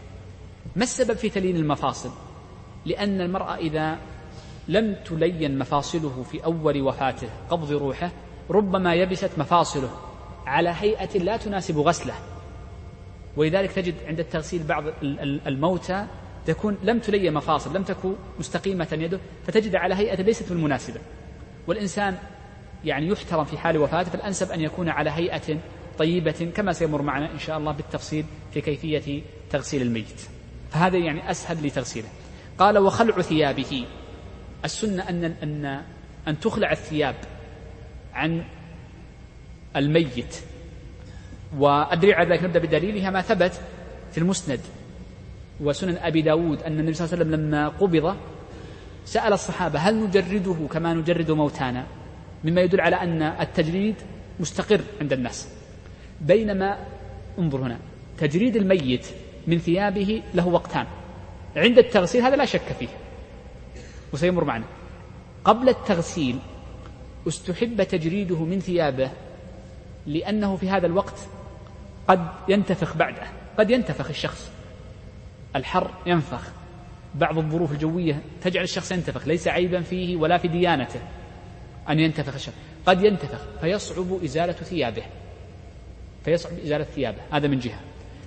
[0.76, 2.12] ما السبب في تلين المفاصل؟
[2.86, 3.98] لأن المرأة إذا
[4.68, 8.12] لم تلين مفاصله في أول وفاته قبض روحه
[8.50, 9.90] ربما يبست مفاصله
[10.46, 12.14] على هيئة لا تناسب غسله.
[13.38, 14.84] ولذلك تجد عند التغسيل بعض
[15.48, 16.08] الموتى
[16.46, 21.00] تكون لم تلين مفاصل لم تكن مستقيمة يده فتجد على هيئة ليست بالمناسبة.
[21.68, 22.18] والإنسان
[22.86, 25.58] يعني يحترم في حال وفاته فالأنسب أن يكون على هيئة
[25.98, 30.22] طيبة كما سيمر معنا إن شاء الله بالتفصيل في كيفية تغسيل الميت.
[30.72, 32.08] فهذا يعني أسهل لتغسيله.
[32.58, 33.86] قال وخلع ثيابه.
[34.66, 35.82] السنة أن أن
[36.28, 37.16] أن تخلع الثياب
[38.14, 38.44] عن
[39.76, 40.36] الميت.
[41.58, 43.62] وأدري على ذلك نبدأ بدليلها ما ثبت
[44.12, 44.60] في المسند.
[45.62, 48.16] وسنن أبي داود أن النبي صلى الله عليه وسلم لما قبض
[49.06, 51.86] سأل الصحابة هل نجرده كما نجرد موتانا؟
[52.44, 53.96] مما يدل على أن التجريد
[54.40, 55.48] مستقر عند الناس.
[56.22, 56.78] بينما
[57.40, 57.80] انظر هنا
[58.18, 59.08] تجريد الميت
[59.48, 60.86] من ثيابه له وقتان.
[61.56, 62.88] عند التغسيل هذا لا شك فيه.
[64.14, 64.66] وسيمر معنا.
[65.46, 66.40] قبل التغسيل
[67.28, 69.10] استحب تجريده من ثيابه
[70.08, 71.20] لأنه في هذا الوقت
[72.08, 73.24] قد ينتفخ بعده
[73.58, 74.52] قد ينتفخ الشخص.
[75.56, 76.52] الحر ينفخ.
[77.16, 81.00] بعض الظروف الجوية تجعل الشخص ينتفخ ليس عيبا فيه ولا في ديانته.
[81.90, 85.04] أن ينتفخ الشخص قد ينتفخ فيصعب إزالة ثيابه.
[86.26, 87.18] فيصعب إزالة ثيابه.
[87.32, 87.80] هذا من جهة.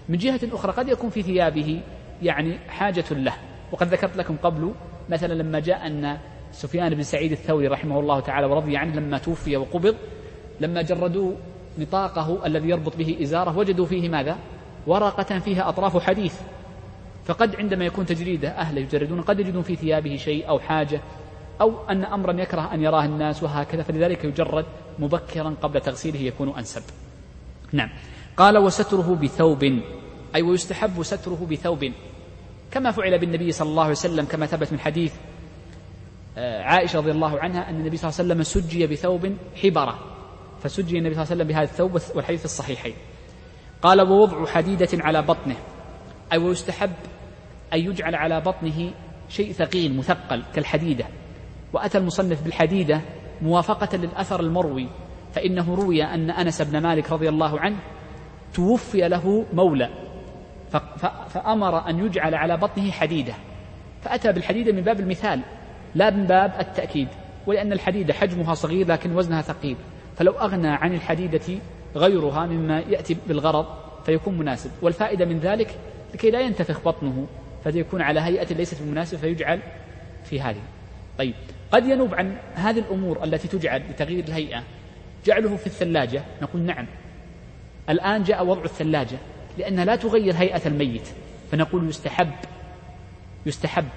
[0.09, 1.81] من جهة أخرى قد يكون في ثيابه
[2.23, 3.35] يعني حاجة له.
[3.73, 4.73] وقد ذكرت لكم قبل
[5.09, 6.19] مثلا لما جاء أن
[6.53, 9.97] سفيان بن سعيد الثوري رحمه الله تعالى ورضي عنه لما توفي وقبض
[10.61, 11.33] لما جردوا
[11.79, 14.37] نطاقه الذي يربط به إزاره وجدوا فيه ماذا؟
[14.87, 16.41] ورقة فيها أطراف حديث.
[17.25, 21.01] فقد عندما يكون تجريده أهله يجردون قد يجدون في ثيابه شيء أو حاجة
[21.61, 24.67] أو أن أمرا يكره أن يراه الناس وهكذا فلذلك يجرد
[24.99, 26.83] مبكرا قبل تغسيله يكون أنسب.
[27.73, 27.91] نعم.
[28.37, 29.65] قال وستره بثوب
[30.35, 31.93] أي ويستحب ستره بثوب.
[32.71, 35.15] كما فعل بالنبي صلى الله عليه وسلم كما ثبت من حديث
[36.39, 39.99] آه، عائشة رضي الله عنها أن النبي صلى الله عليه وسلم سجي بثوب حبرة.
[40.63, 42.95] فسجي النبي صلى الله عليه وسلم بهذا الثوب والحديث الصحيحين.
[43.83, 45.57] قال ووضع حديدة على بطنه
[46.33, 46.93] أي ويستحب
[47.73, 48.91] أن يجعل على بطنه
[49.29, 51.07] شيء ثقيل مثقل كالحديدة.
[51.77, 53.01] وأتى المصنف بالحديدة
[53.43, 54.89] موافقة للأثر المروي
[55.33, 57.77] فإنه روي أن أنس بن مالك رضي الله عنه
[58.55, 59.89] توفي له مولى
[61.29, 63.35] فأمر أن يجعل على بطنه حديدة
[64.03, 65.41] فأتى بالحديدة من باب المثال
[65.95, 67.09] لا من باب التأكيد
[67.47, 69.77] ولأن الحديدة حجمها صغير لكن وزنها ثقيل
[70.17, 71.59] فلو أغنى عن الحديدة
[71.97, 73.67] غيرها مما يأتي بالغرض
[74.05, 75.79] فيكون مناسب والفائدة من ذلك
[76.15, 77.27] لكي لا ينتفخ بطنه
[77.65, 79.61] فيكون على هيئة ليست بمناسبة فيجعل
[80.25, 80.63] في هذه.
[81.19, 81.35] طيب.
[81.73, 84.63] قد ينوب عن هذه الأمور التي تجعل لتغيير الهيئة
[85.27, 86.23] جعله في الثلاجة.
[86.43, 86.87] نقول نعم.
[87.89, 89.19] الآن جاء وضع الثلاجة
[89.59, 91.09] لأنها لا تغير هيئة الميت
[91.53, 92.33] فنقول يستحب
[93.47, 93.89] يستحب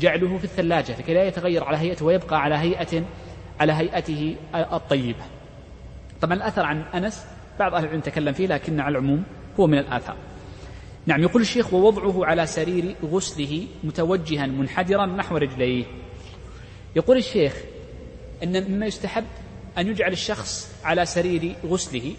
[0.00, 3.04] جعله في الثلاجة لكي لا يتغير على هيئته ويبقى على هيئة
[3.60, 5.24] على هيئته الطيبة.
[6.20, 7.26] طبعا الأثر عن أنس
[7.58, 9.24] بعض أهل العلم تكلم فيه لكن على العموم
[9.60, 10.16] هو من الآثار.
[11.06, 15.84] نعم يقول الشيخ ووضعه على سرير غسله متوجها منحدرا نحو رجليه.
[16.96, 17.56] يقول الشيخ
[18.42, 19.24] أن مما يستحب
[19.78, 22.14] أن يجعل الشخص على سرير غسله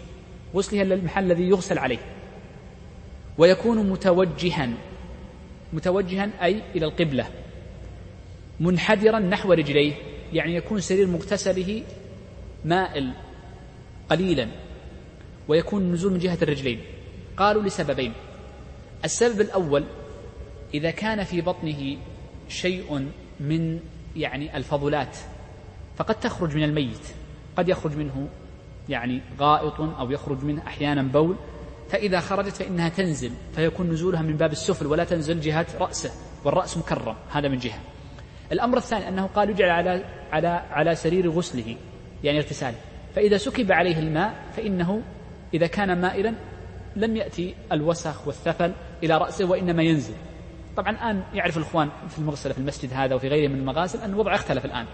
[0.54, 1.98] غسله المحل الذي يغسل عليه.
[3.38, 4.70] ويكون متوجها
[5.72, 7.28] متوجها أي إلى القبلة
[8.60, 9.92] منحدرا نحو رجليه
[10.32, 11.82] يعني يكون سرير مغتسله
[12.64, 13.12] مائل
[14.10, 14.48] قليلا
[15.48, 16.80] ويكون النزول من جهة الرجلين.
[17.36, 18.12] قالوا لسببين.
[19.04, 19.84] السبب الأول
[20.74, 21.96] إذا كان في بطنه
[22.48, 23.08] شيء
[23.40, 23.80] من
[24.16, 25.16] يعني الفضلات
[25.96, 27.14] فقد تخرج من الميت
[27.56, 28.28] قد يخرج منه
[28.88, 31.36] يعني غائط أو يخرج منه أحيانا بول
[31.90, 36.10] فإذا خرجت فإنها تنزل فيكون نزولها من باب السفل ولا تنزل جهة رأسه
[36.44, 37.78] والرأس مكرم هذا من جهة.
[38.52, 41.76] الأمر الثاني أنه قال يجعل على على على سرير غسله
[42.24, 42.76] يعني اغتساله
[43.14, 45.02] فإذا سكب عليه الماء فإنه
[45.54, 46.34] إذا كان مائلا
[46.96, 50.14] لم يأتي الوسخ والثفل إلى رأسه وإنما ينزل.
[50.76, 54.34] طبعا الآن يعرف الإخوان في المغسلة في المسجد هذا وفي غيره من المغاسل أن الوضع
[54.34, 54.86] اختلف الآن.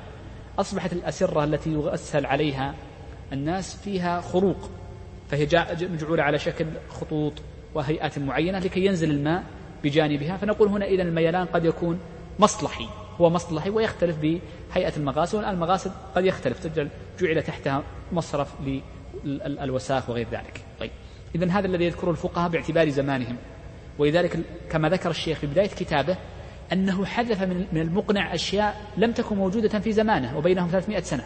[0.58, 2.74] أصبحت الأسرة التي يغسل عليها
[3.32, 4.70] الناس فيها خروق
[5.28, 5.48] فهي
[5.80, 7.32] مجعولة على شكل خطوط
[7.74, 9.44] وهيئات معينة لكي ينزل الماء
[9.84, 11.98] بجانبها فنقول هنا إذا الميلان قد يكون
[12.38, 12.88] مصلحي
[13.20, 16.88] هو مصلحي ويختلف بهيئة المغاسل والآن المغاسل قد يختلف تجعل
[17.20, 18.54] جعل تحتها مصرف
[19.24, 20.60] للوساخ وغير ذلك.
[20.80, 20.90] طيب
[21.34, 23.36] إذا هذا الذي يذكره الفقهاء باعتبار زمانهم.
[23.98, 24.38] ولذلك
[24.70, 26.16] كما ذكر الشيخ في بداية كتابه
[26.72, 31.24] أنه حذف من المقنع أشياء لم تكن موجودة في زمانه وبينهم 300 سنة.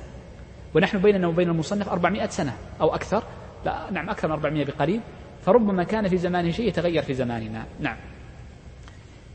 [0.75, 3.23] ونحن بيننا وبين المصنف 400 سنة أو أكثر.
[3.65, 5.01] لا نعم أكثر من 400 بقليل
[5.45, 7.67] فربما كان في زمانه شيء يتغير في زماننا.
[7.81, 7.97] نعم.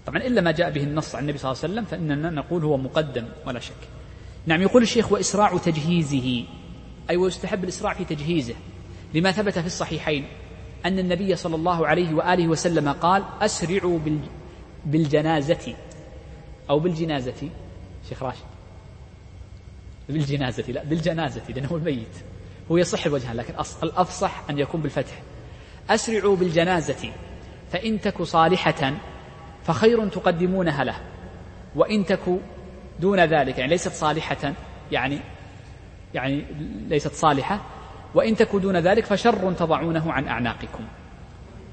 [0.05, 2.77] طبعا إلا ما جاء به النص عن النبي صلى الله عليه وسلم فإننا نقول هو
[2.77, 3.73] مقدم ولا شك.
[4.45, 6.45] نعم يقول الشيخ وإسراع تجهيزه
[7.09, 8.55] أي ويستحب الإسراع في تجهيزه
[9.13, 10.25] لما ثبت في الصحيحين.
[10.85, 13.99] أن النبي صلى الله عليه وآله وسلم قال أسرعوا
[14.85, 15.75] بالجنازة
[16.69, 17.49] أو بالجنازة.
[18.09, 18.43] شيخ راشد.
[20.09, 22.15] بالجنازة لا بالجنازة لأنه الميت.
[22.71, 25.21] هو يصح الوجه لكن الأفصح أن يكون بالفتح.
[25.89, 27.11] أسرعوا بالجنازة
[27.71, 28.93] فإن تك صالحة
[29.63, 30.95] فخير تقدمونها له
[31.75, 32.39] وإن تك
[32.99, 34.53] دون ذلك يعني ليست صالحة
[34.91, 35.19] يعني
[36.13, 36.45] يعني
[36.87, 37.61] ليست صالحة
[38.15, 40.83] وإن تك دون ذلك فشر تضعونه عن أعناقكم.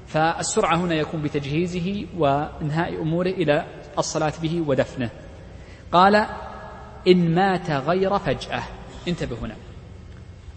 [0.07, 3.65] فالسرعة هنا يكون بتجهيزه وإنهاء أموره إلى
[3.97, 5.09] الصلاة به ودفنه.
[5.91, 6.25] قال
[7.07, 8.63] إن مات غير فجأة.
[9.07, 9.55] انتبه هنا.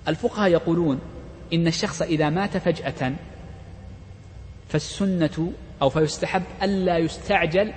[0.09, 1.01] الفقهاء يقولون
[1.53, 3.13] إن الشخص إذا مات فجأة
[4.69, 7.73] فالسنة أو فيستحب ألا يستعجل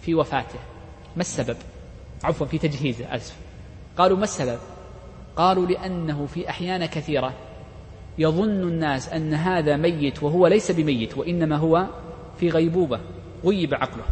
[0.00, 0.58] في وفاته.
[1.16, 1.56] ما السبب؟
[2.24, 3.36] عفوا في تجهيزه أسف.
[3.98, 4.58] قالوا ما السبب؟
[5.36, 7.32] قالوا لأنه في أحيان كثيرة
[8.18, 11.86] يظن الناس أن هذا ميت وهو ليس بميت وإنما هو
[12.38, 13.00] في غيبوبة
[13.44, 14.04] غيب عقله.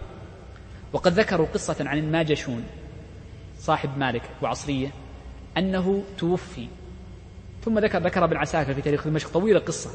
[0.92, 2.64] وقد ذكروا قصة عن الماجشون
[3.58, 4.90] صاحب مالك وعصرية
[5.58, 6.66] أنه توفي.
[7.64, 9.90] ثم ذكر ذكر ابن عساكر في تاريخ دمشق طويلة قصة.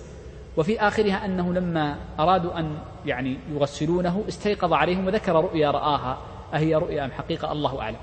[0.58, 6.18] وفي آخرها أنه لما أرادوا أن يعني يغسلونه استيقظ عليهم وذكر رؤيا رآها.
[6.54, 8.00] أهي رؤيا أم حقيقة؟ الله أعلم.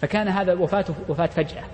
[0.00, 1.64] فكان هذا وفاته وفاة فجأة.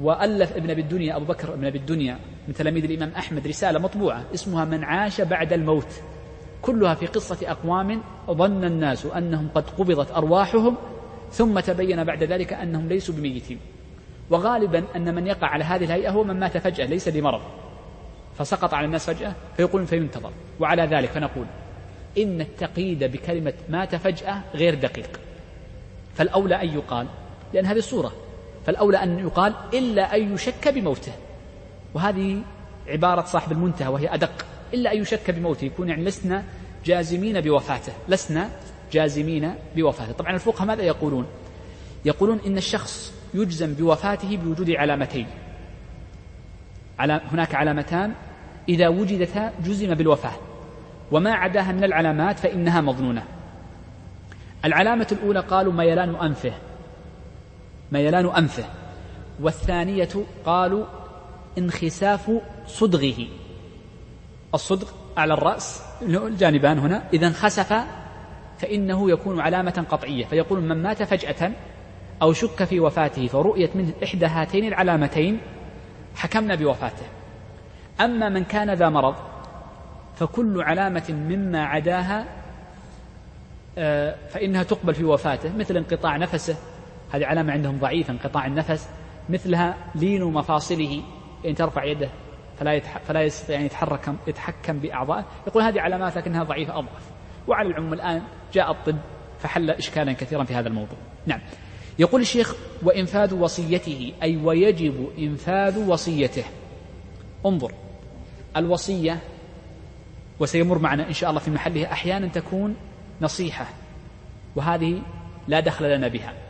[0.00, 4.24] وألف ابن أبي الدنيا أبو بكر ابن أبي الدنيا من تلاميذ الإمام أحمد رسالة مطبوعة
[4.34, 6.02] اسمها من عاش بعد الموت
[6.62, 10.76] كلها في قصة أقوام ظن الناس أنهم قد قبضت أرواحهم
[11.30, 13.58] ثم تبين بعد ذلك أنهم ليسوا بميتين.
[14.30, 17.40] وغالبا أن من يقع على هذه الهيئة هو من مات فجأة ليس لمرض
[18.38, 20.32] فسقط على الناس فجأة فيقول فينتظر.
[20.60, 21.46] وعلى ذلك فنقول
[22.18, 25.20] إن التقييد بكلمة مات فجأة غير دقيق.
[26.14, 27.06] فالأولى أن يقال
[27.54, 28.12] لأن هذه الصورة
[28.66, 31.12] فالأولى أن يقال إلا أن يشك بموته.
[31.94, 32.42] وهذه
[32.88, 34.46] عبارة صاحب المنتهى وهي أدق.
[34.74, 36.44] إلا أن يشك بموته يكون يعني لسنا
[36.84, 37.92] جازمين بوفاته.
[38.08, 38.50] لسنا
[38.92, 40.12] جازمين بوفاته.
[40.12, 41.26] طبعا الفقهاء ماذا يقولون؟
[42.04, 45.26] يقولون إن الشخص يجزم بوفاته بوجود علامتين.
[46.98, 48.12] على هناك علامتان.
[48.68, 50.32] إذا وجدتا جزم بالوفاة.
[51.12, 53.22] وما عداها من العلامات فإنها مظنونة.
[54.64, 56.52] العلامة الأولى قالوا ميلان أنفه.
[57.92, 58.64] ميلان أنفه.
[59.40, 60.08] والثانية
[60.44, 60.84] قالوا
[61.58, 62.30] انخساف
[62.66, 63.26] صدغه.
[64.54, 67.02] الصدغ على الرأس الجانبان هنا.
[67.12, 67.84] إذا انخسف
[68.58, 70.24] فإنه يكون علامة قطعية.
[70.24, 71.52] فيقول من مات فجأة
[72.22, 75.40] أو شك في وفاته فرؤيت منه إحدى هاتين العلامتين
[76.14, 77.06] حكمنا بوفاته.
[78.00, 79.14] أما من كان ذا مرض
[80.16, 82.24] فكل علامة مما عداها
[83.78, 86.56] آه، فإنها تقبل في وفاته مثل انقطاع نفسه.
[87.10, 88.88] هذه علامة عندهم ضعيفة انقطاع النفس
[89.28, 91.02] مثلها لين مفاصله
[91.46, 92.10] إن ترفع يده
[92.58, 92.98] فلا يتح...
[92.98, 97.10] فلا يستطيع أن يتحرك يتحكم بأعضائه يقول هذه علامات لكنها ضعيفة أضعف.
[97.48, 98.96] وعلى العموم الآن جاء الطب
[99.38, 100.98] فحل إشكالا كثيرا في هذا الموضوع.
[101.26, 101.40] نعم.
[101.98, 106.44] يقول الشيخ وإنفاذ وصيته أي ويجب إنفاذ وصيته.
[107.46, 107.72] انظر.
[108.56, 109.18] الوصية
[110.40, 112.76] وسيمر معنا إن شاء الله في محلها أحيانا تكون
[113.20, 113.66] نصيحة
[114.56, 115.02] وهذه
[115.48, 116.45] لا دخل لنا بها.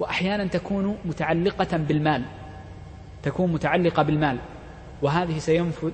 [0.00, 2.22] وأحيانا تكون متعلقة بالمال
[3.22, 4.38] تكون متعلقة بالمال.
[5.02, 5.38] وهذه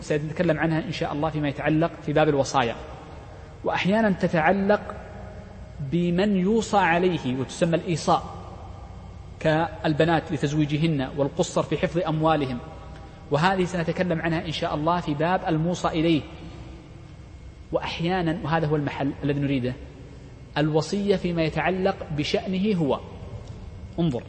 [0.00, 2.76] سنتكلم عنها إن شاء الله فيما يتعلق في باب الوصايا.
[3.64, 4.80] وأحيانا تتعلق
[5.80, 8.22] بمن يوصى عليه وتسمى الإيصاء
[9.40, 12.58] كالبنات لتزويجهن والقصر في حفظ أموالهم.
[13.30, 16.22] وهذه سنتكلم عنها إن شاء الله في باب الموصى إليه.
[17.72, 19.74] وأحيانا وهذا هو المحل الذي نريده
[20.58, 23.00] الوصية فيما يتعلق بشأنه هو.
[23.98, 24.22] انظر.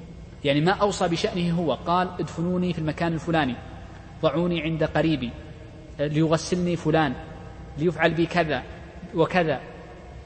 [0.44, 3.56] يعني ما أوصى بشأنه هو قال ادفنوني في المكان الفلاني
[4.22, 5.30] ضعوني عند قريبي
[6.00, 7.14] ليغسلني فلان
[7.78, 8.64] ليفعل بي كذا
[9.16, 9.60] وكذا.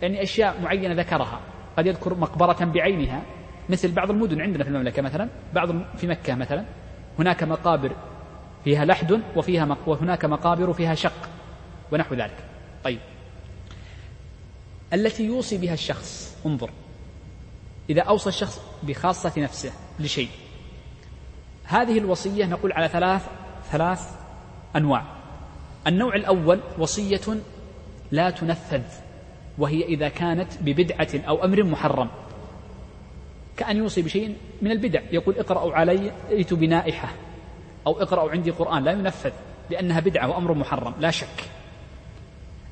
[0.01, 1.39] يعني أشياء معينة ذكرها.
[1.77, 3.21] قد يذكر مقبرة بعينها
[3.69, 6.65] مثل بعض المدن عندنا في المملكة مثلا بعض في مكة مثلا
[7.19, 7.91] هناك مقابر
[8.63, 9.77] فيها لحد وفيها مق...
[9.87, 11.29] وهناك مقابر فيها شق
[11.91, 12.43] ونحو ذلك.
[12.83, 12.99] طيب.
[14.93, 16.69] التي يوصي بها الشخص انظر.
[17.89, 20.29] إذا أوصى الشخص بخاصة نفسه لشيء.
[21.63, 23.27] هذه الوصية نقول على ثلاث
[23.71, 24.01] ثلاث
[24.75, 25.03] أنواع.
[25.87, 27.37] النوع الأول وصية
[28.11, 28.83] لا تنفذ
[29.57, 32.09] وهي إذا كانت ببدعة أو أمر محرم.
[33.57, 37.09] كأن يوصي بشيء من البدع يقول اقرأوا علي ائت بنائحة
[37.87, 39.31] أو اقرأوا عندي قرآن لا ينفذ
[39.69, 41.49] لأنها بدعة وأمر محرم لا شك.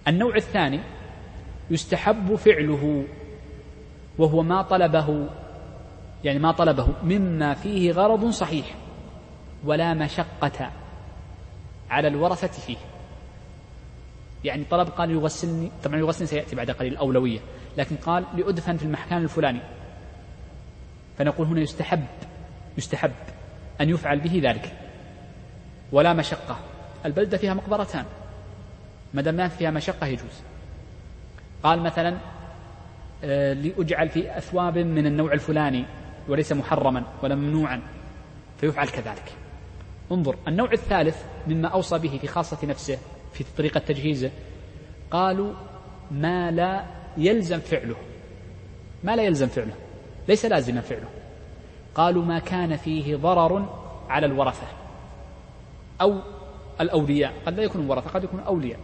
[0.07, 0.80] النوع الثاني
[1.70, 3.05] يستحب فعله.
[4.18, 5.28] وهو ما طلبه
[6.24, 8.76] يعني ما طلبه مما فيه غرض صحيح
[9.65, 10.72] ولا مشقة
[11.89, 12.78] على الورثة فيه.
[14.43, 17.39] يعني طلب قال يغسلني طبعا يغسلني سيأتي بعد قليل الأولوية
[17.78, 19.61] لكن قال لأدفن في المكان الفلاني.
[21.18, 22.05] فنقول هنا يستحب
[22.78, 23.11] يستحب
[23.82, 24.74] أن يفعل به ذلك.
[25.91, 26.57] ولا مشقة.
[27.05, 28.05] البلدة فيها مقبرتان.
[29.13, 30.41] ما دام فيها مشقة يجوز.
[31.63, 32.18] قال مثلا
[33.24, 35.86] لأجعل في أثواب من النوع الفلاني
[36.28, 37.82] وليس محرما ولا ممنوعا.
[38.57, 39.34] فيفعل كذلك.
[40.11, 42.97] انظر النوع الثالث مما أوصى به في خاصة نفسه
[43.34, 44.32] في طريقة تجهيزه
[45.11, 45.53] قالوا
[46.11, 46.86] ما لا
[47.18, 47.95] يلزم فعله.
[49.03, 49.74] ما لا يلزم فعله.
[50.28, 51.07] ليس لازما فعله.
[51.95, 53.65] قالوا ما كان فيه ضرر
[54.09, 54.68] على الورثة
[56.01, 56.20] أو
[56.82, 57.34] الأولياء.
[57.45, 58.80] قد لا يكون ورثة قد يكون أولياء.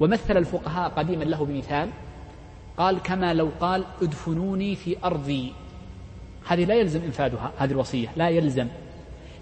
[0.00, 1.90] ومثل الفقهاء قديما له بمثال
[2.76, 5.52] قال كما لو قال ادفنوني في أرضي.
[6.46, 8.68] هذه لا يلزم إنفاذها هذه الوصية لا يلزم.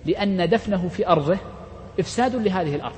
[0.06, 1.38] لأن دفنه في أرضه
[2.00, 2.96] إفساد لهذه الأرض.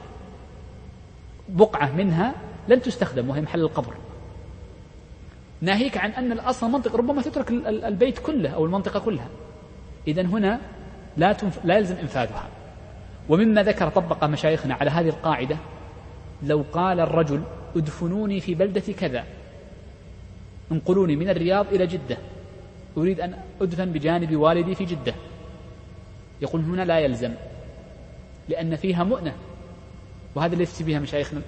[1.49, 2.35] بقعة منها
[2.69, 3.95] لن تستخدم وهي محل القبر.
[5.61, 9.29] ناهيك عن أن الأصل منطقة ربما تترك البيت كله أو المنطقة كلها.
[10.09, 10.61] إذا هنا
[11.17, 11.65] لا, تنف...
[11.65, 12.49] لا يلزم إنفاذها
[13.29, 15.57] ومما ذكر طبق مشايخنا على هذه القاعدة
[16.43, 17.43] لو قال الرجل
[17.77, 19.25] ادفنوني في بلدة كذا.
[20.73, 22.17] انقلوني من الرياض إلى جدة.
[22.97, 25.15] أريد أن أدفن بجانب والدي في جدة.
[26.43, 27.33] يقول هنا لا يلزم
[28.49, 29.35] لأن فيها مؤنة.
[30.35, 31.41] وهذا اللي يفتي بها مشايخنا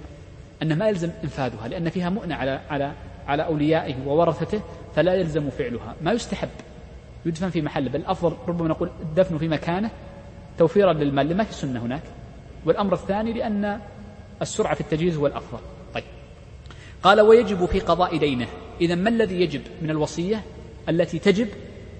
[0.61, 2.93] أن ما يلزم إنفاذها لأن فيها مؤنة على على
[3.27, 4.61] على أوليائه وورثته
[4.95, 5.95] فلا يلزم فعلها.
[6.01, 6.49] ما يستحب
[7.25, 9.89] يدفن في محله بل الأفضل ربما نقول الدفن في مكانه
[10.57, 11.37] توفيرا للمال.
[11.37, 12.03] ما في سنة هناك.
[12.65, 13.79] والأمر الثاني لأن
[14.41, 15.59] السرعة في التجهيز هو الأفضل.
[15.93, 16.03] طيب.
[17.03, 18.47] قال ويجب في قضاء دينه.
[18.81, 20.43] إذا ما الذي يجب من الوصية
[20.89, 21.47] التي تجب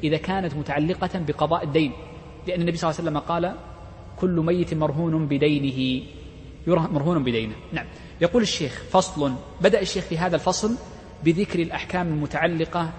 [0.04, 1.92] إذا كانت متعلقة بقضاء الدين؟
[2.48, 3.56] لأن النبي صلى الله عليه وسلم قال
[4.20, 6.04] كل ميت مرهون بدينه.
[6.68, 7.54] مرهون بدينه.
[7.74, 7.86] نعم.
[8.22, 9.34] يقول الشيخ فصل.
[9.62, 10.76] بدأ الشيخ في هذا الفصل
[11.24, 12.90] بذكر الأحكام المتعلقة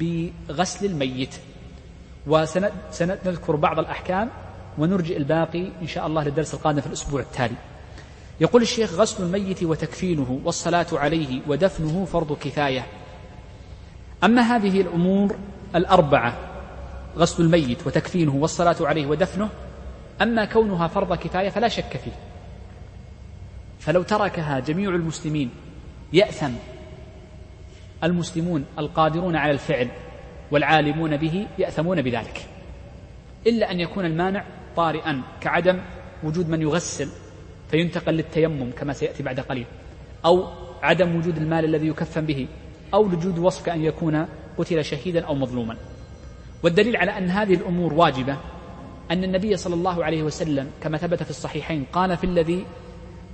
[0.00, 1.34] بغسل الميت.
[2.26, 4.30] وسنذكر بعض الأحكام
[4.78, 7.56] ونرجئ الباقي إن شاء الله للدرس القادم في الأسبوع التالي.
[8.40, 12.86] يقول الشيخ غسل الميت وتكفينه والصلاة عليه ودفنه فرض كفاية.
[14.24, 15.36] أما هذه الأمور
[15.74, 16.36] الأربعة
[17.16, 19.48] غسل الميت وتكفينه والصلاة عليه ودفنه
[20.22, 22.12] أما كونها فرض كفاية فلا شك فيه.
[23.80, 25.50] فلو تركها جميع المسلمين
[26.12, 26.52] يأثم
[28.04, 29.88] المسلمون القادرون على الفعل
[30.50, 32.46] والعالمون به يأثمون بذلك.
[33.46, 34.44] إلا أن يكون المانع
[34.76, 35.80] طارئا كعدم
[36.24, 37.08] وجود من يغسل
[37.70, 39.66] فينتقل للتيمم كما سيأتي بعد قليل
[40.24, 40.48] أو
[40.82, 42.48] عدم وجود المال الذي يكفن به.
[42.94, 44.26] أو وجود وصف كأن يكون
[44.58, 45.76] قتل شهيدا أو مظلوما.
[46.62, 48.36] والدليل على أن هذه الأمور واجبة
[49.10, 52.66] أن النبي صلى الله عليه وسلم كما ثبت في الصحيحين قال في الذي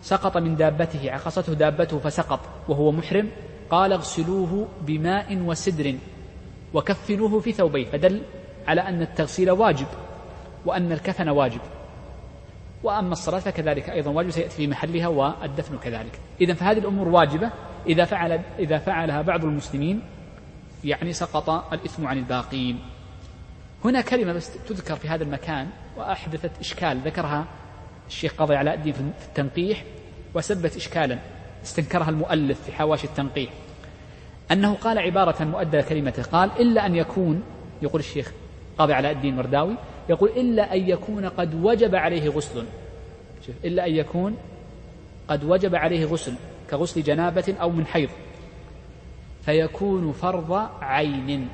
[0.02, 3.28] سقط من دابته عخصته دابته فسقط وهو محرم
[3.70, 5.94] قال اغسلوه بماء وسدر
[6.74, 7.84] وكفنوه في ثوبيه.
[7.84, 8.22] فدل
[8.66, 9.86] على أن التغسيل واجب
[10.66, 11.60] وأن الكفن واجب.
[12.82, 16.20] وأما الصلاة فكذلك أيضا واجب سيأتي في محلها والدفن كذلك.
[16.40, 17.50] إذا فهذه الأمور واجبة
[17.86, 20.02] إذا فعل إذا فعلها بعض المسلمين
[20.84, 22.78] يعني سقط الإثم عن الباقين.
[23.84, 27.46] هنا كلمة بس تذكر في هذا المكان وأحدثت إشكال ذكرها
[28.08, 29.84] الشيخ قاضي علاء الدين في التنقيح
[30.34, 31.18] وسبت إشكالا
[31.64, 33.50] استنكرها المؤلف في حواشي التنقيح.
[34.52, 37.42] أنه قال عبارة مؤدى كلمته قال إلا أن يكون
[37.82, 38.32] يقول الشيخ
[38.78, 39.76] قاضي علاء الدين ورداوي
[40.08, 42.64] يقول إلا أن يكون قد وجب عليه غسل
[43.46, 44.36] شوف إلا أن يكون
[45.28, 46.34] قد وجب عليه غسل
[46.76, 48.10] كغسل جنابة أو من حيض.
[49.44, 51.48] فيكون فرض عين.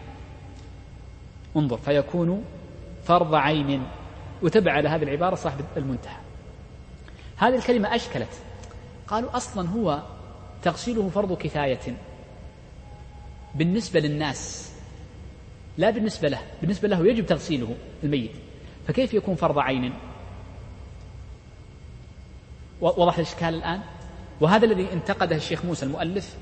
[1.57, 2.45] انظر فيكون
[3.05, 3.83] فرض عين.
[4.43, 6.17] وتبع على هذه العبارة صاحب المنتهى.
[7.37, 8.43] هذه الكلمة أشكلت.
[9.09, 10.03] قالوا أصلا هو
[10.63, 11.97] تغسيله فرض كفاية.
[13.55, 14.73] بالنسبة للناس.
[15.79, 16.41] لا بالنسبة له.
[16.61, 18.33] بالنسبة له يجب تغسيله الميت.
[18.89, 19.93] فكيف يكون فرض عين؟
[22.81, 23.81] وضح الإشكال الآن.
[24.41, 26.37] وهذا الذي انتقده الشيخ موسى المؤلف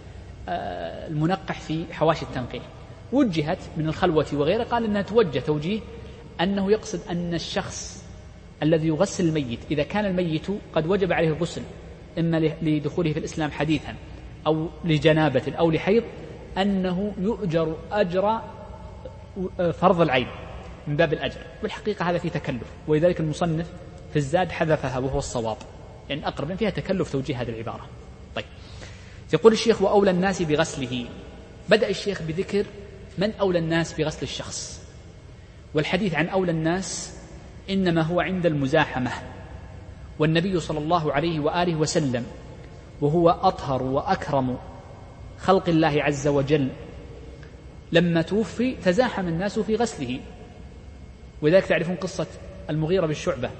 [0.48, 2.62] آه، المنقح في حواشي التنقيح.
[3.12, 5.80] وجهت من الخلوة وغيره قال أنها توجه توجيه
[6.40, 8.04] أنه يقصد أن الشخص
[8.62, 11.62] الذي يغسل الميت إذا كان الميت قد وجب عليه الغسل
[12.18, 13.94] إما لدخوله في الإسلام حديثا
[14.46, 16.02] أو لجنابة أو لحيض
[16.58, 18.40] أنه يؤجر أجر
[19.60, 20.26] آه، فرض العين
[20.86, 21.40] من باب الأجر.
[21.62, 23.66] والحقيقة هذا في تكلف ولذلك المصنف
[24.10, 25.56] في الزاد حذفها وهو الصواب.
[26.08, 27.86] يعني أقرب فيها تكلف توجيه هذه العبارة.
[28.36, 28.44] طيب.
[29.32, 31.06] يقول الشيخ وأولى الناس بغسله.
[31.68, 32.66] بدأ الشيخ بذكر
[33.18, 34.82] من أولى الناس بغسل الشخص.
[35.74, 37.18] والحديث عن أولى الناس
[37.70, 39.10] إنما هو عند المزاحمة.
[40.18, 42.26] والنبي صلى الله عليه وآله وسلم
[43.00, 44.58] وهو أطهر وأكرم
[45.38, 46.68] خلق الله عز وجل
[47.92, 50.20] لما توفي تزاحم الناس في غسله.
[51.42, 52.26] ولذلك تعرفون قصة
[52.70, 53.50] المغيرة بالشعبة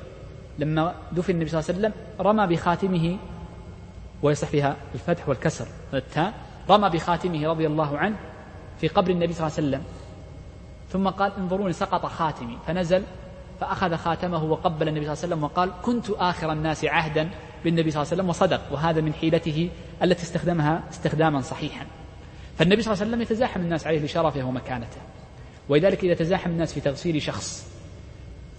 [0.58, 1.92] لما دفن النبي صلى الله عليه وسلم
[2.26, 3.16] رمى بخاتمه
[4.22, 6.34] ويصح فيها الفتح والكسر التاء
[6.70, 8.16] رمى بخاتمه رضي الله عنه
[8.80, 9.82] في قبر النبي صلى الله عليه وسلم.
[10.90, 12.58] ثم قال انظروني سقط خاتمي.
[12.66, 13.02] فنزل
[13.60, 17.30] فأخذ خاتمه وقبل النبي صلى الله عليه وسلم وقال كنت آخر الناس عهدا
[17.64, 18.72] بالنبي صلى الله عليه وسلم وصدق.
[18.72, 19.70] وهذا من حيلته
[20.02, 21.86] التي استخدمها استخداما صحيحا.
[22.58, 25.00] فالنبي صلى الله عليه وسلم يتزاحم الناس عليه لشرفه ومكانته.
[25.68, 27.77] ولذلك إذا تزاحم الناس في تغسيل شخص.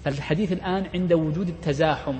[0.05, 2.15] فالحديث الآن عند وجود التزاحم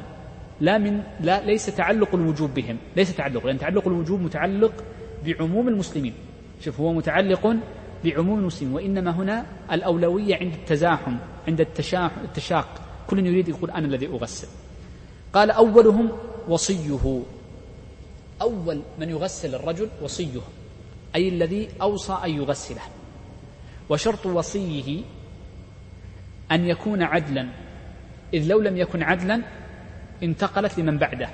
[0.62, 4.84] لا من لا ليس تعلق الوجوب بهم ليس تعلق لأن تعلق الوجوب متعلق
[5.26, 6.14] بعموم المسلمين.
[6.62, 7.56] شوف هو متعلق
[8.06, 11.16] بعموم المسلمين وإنما هنا الأولوية عند التزاحم
[11.48, 12.70] عند التشاق.
[13.08, 14.48] كل يريد يقول أنا الذي أغسل.
[15.34, 16.12] قال أولهم
[16.48, 17.22] وصيه.
[18.42, 20.42] أول من يغسل الرجل وصيه
[21.16, 22.82] أي الذي أوصى أن يغسله.
[23.90, 25.02] وشرط وصيه
[26.52, 27.50] أن يكون عدلا.
[28.34, 29.42] إذ لو لم يكن عدلا
[30.24, 31.30] انتقلت لمن بعده.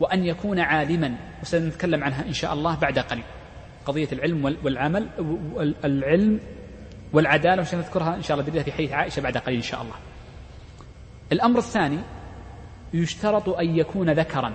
[0.00, 3.24] وأن يكون عالما وسنتكلم عنها إن شاء الله بعد قليل.
[3.86, 5.08] قضية العلم والعمل
[5.84, 6.40] العلم
[7.12, 9.94] والعدالة وسنذكرها إن شاء الله بإذن في حديث عائشة بعد قليل إن شاء الله.
[11.32, 11.98] الأمر الثاني
[12.94, 14.52] يشترط أن يكون ذكرا.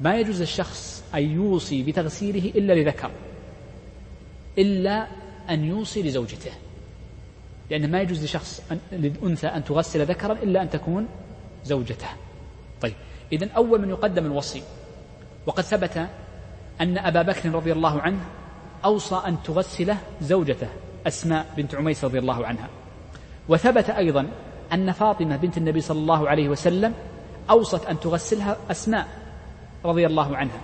[0.00, 3.10] ما يجوز الشخص أن يوصي بتغسيله إلا لذكر
[4.58, 5.06] إلا
[5.50, 6.52] أن يوصي لزوجته.
[7.70, 11.08] لأن ما يجوز لشخص أن للأنثى أن تغسل ذكرا إلا أن تكون
[11.64, 12.08] زوجته
[12.80, 12.94] طيب
[13.32, 14.62] إذا أول من يقدم الوصي.
[15.46, 16.08] وقد ثبت
[16.80, 18.20] أن أبا بكر رضي الله عنه
[18.84, 20.68] أوصى أن تغسله زوجته
[21.06, 22.68] أسماء بنت عميس رضي الله عنها.
[23.48, 24.28] وثبت أيضا
[24.72, 26.94] أن فاطمة بنت النبي صلى الله عليه وسلم
[27.50, 29.08] أوصت أن تغسلها أسماء
[29.84, 30.60] رضي الله عنها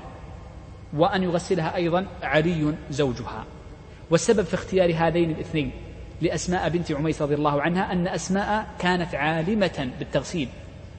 [0.97, 3.45] وأن يغسلها أيضا علي زوجها.
[4.11, 5.73] والسبب في اختيار هذين الاثنين
[6.21, 10.49] لأسماء بنت عميس رضي الله عنها أن أسماء كانت عالمة بالتغسيل.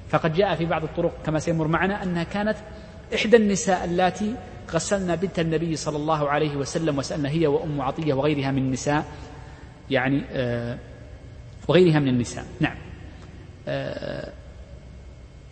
[0.10, 2.58] فقد جاء في بعض الطرق كما سيمر معنا أنها كانت
[3.16, 4.36] إحدى النساء اللاتي
[4.72, 9.06] غسلنا بنت النبي صلى الله عليه وسلم وسألنا هي وأم عطية وغيرها من النساء
[9.90, 10.78] يعني آه
[11.68, 12.46] وغيرها من النساء.
[12.60, 12.78] نعم.
[13.68, 14.32] آه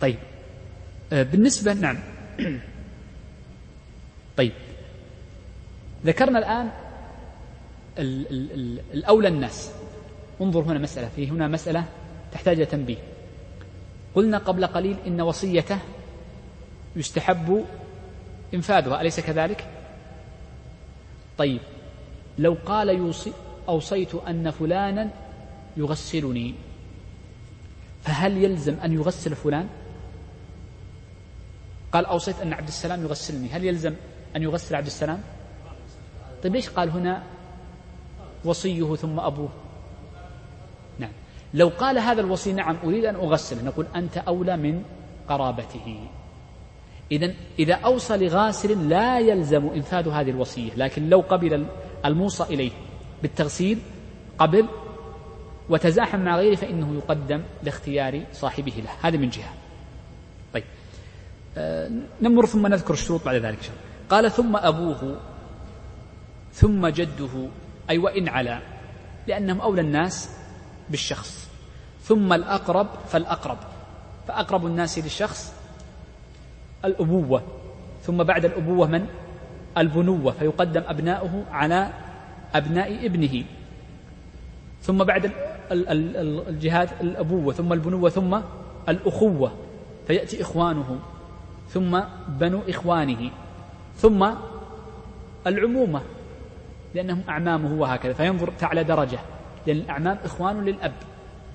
[0.02, 0.18] طيب.
[1.14, 1.98] آه بالنسبة نعم.
[4.38, 4.52] طيب.
[6.06, 6.70] ذكرنا الآن
[8.00, 9.72] الأولى الناس
[10.42, 11.84] انظر هنا مسألة في هنا مسألة
[12.32, 12.98] تحتاج تنبيه
[14.16, 15.80] قلنا قبل قليل إن وصيته
[16.96, 17.66] يستحب
[18.54, 19.68] إنفاذها أليس كذلك؟
[21.38, 21.62] طيب
[22.38, 23.34] لو قال يوصي
[23.70, 25.10] أوصيت أن فلانا
[25.78, 26.56] يغسلني
[28.04, 29.68] فهل يلزم أن يغسل فلان؟
[31.92, 33.94] قال أوصيت أن عبد السلام يغسلني هل يلزم
[34.36, 35.22] أن يغسل عبد السلام؟
[36.44, 37.24] طيب ليش قال هنا
[38.46, 39.50] وصيه ثم أبوه.
[41.00, 41.12] نعم.
[41.54, 43.64] لو قال هذا الوصي نعم أريد أن أغسله.
[43.64, 44.84] نقول أنت أولى من
[45.30, 46.08] قرابته.
[47.12, 50.72] إذا إذا أوصى لغاسل لا يلزم إنفاذ هذه الوصية.
[50.78, 51.66] لكن لو قبل
[52.06, 52.72] الموصى إليه
[53.22, 53.80] بالتغسيل
[54.38, 54.66] قبل
[55.70, 58.90] وتزاحم مع غيره فإنه يقدم لاختيار صاحبه له.
[59.02, 59.54] هذا من جهة.
[60.54, 60.64] طيب.
[61.58, 63.72] آه نمر ثم نذكر الشروط بعد ذلك.
[64.10, 65.20] قال ثم أبوه
[66.54, 67.48] ثم جده
[67.90, 68.60] أي وإن علا
[69.28, 70.30] لأنهم أولى الناس
[70.90, 71.50] بالشخص.
[72.02, 73.58] ثم الأقرب فالأقرب.
[74.28, 75.54] فأقرب الناس للشخص
[76.86, 77.44] الأبوة.
[78.04, 79.06] ثم بعد الأبوة من؟
[79.78, 80.32] البنوة.
[80.32, 81.90] فيقدم أبناؤه على
[82.56, 83.44] أبناء ابنه.
[84.82, 85.32] ثم بعد
[85.72, 87.54] الجهاد الأبوة.
[87.54, 88.10] ثم البنوة.
[88.10, 88.40] ثم
[88.90, 89.52] الأخوة.
[90.08, 91.00] فيأتي إخوانه.
[91.70, 93.32] ثم بنو إخوانه.
[93.98, 94.32] ثم
[95.48, 96.02] العمومة.
[96.96, 99.20] لأنهم أعمامه وهكذا فينظر تعالى درجة.
[99.68, 100.94] لأن الأعمام إخوان للأب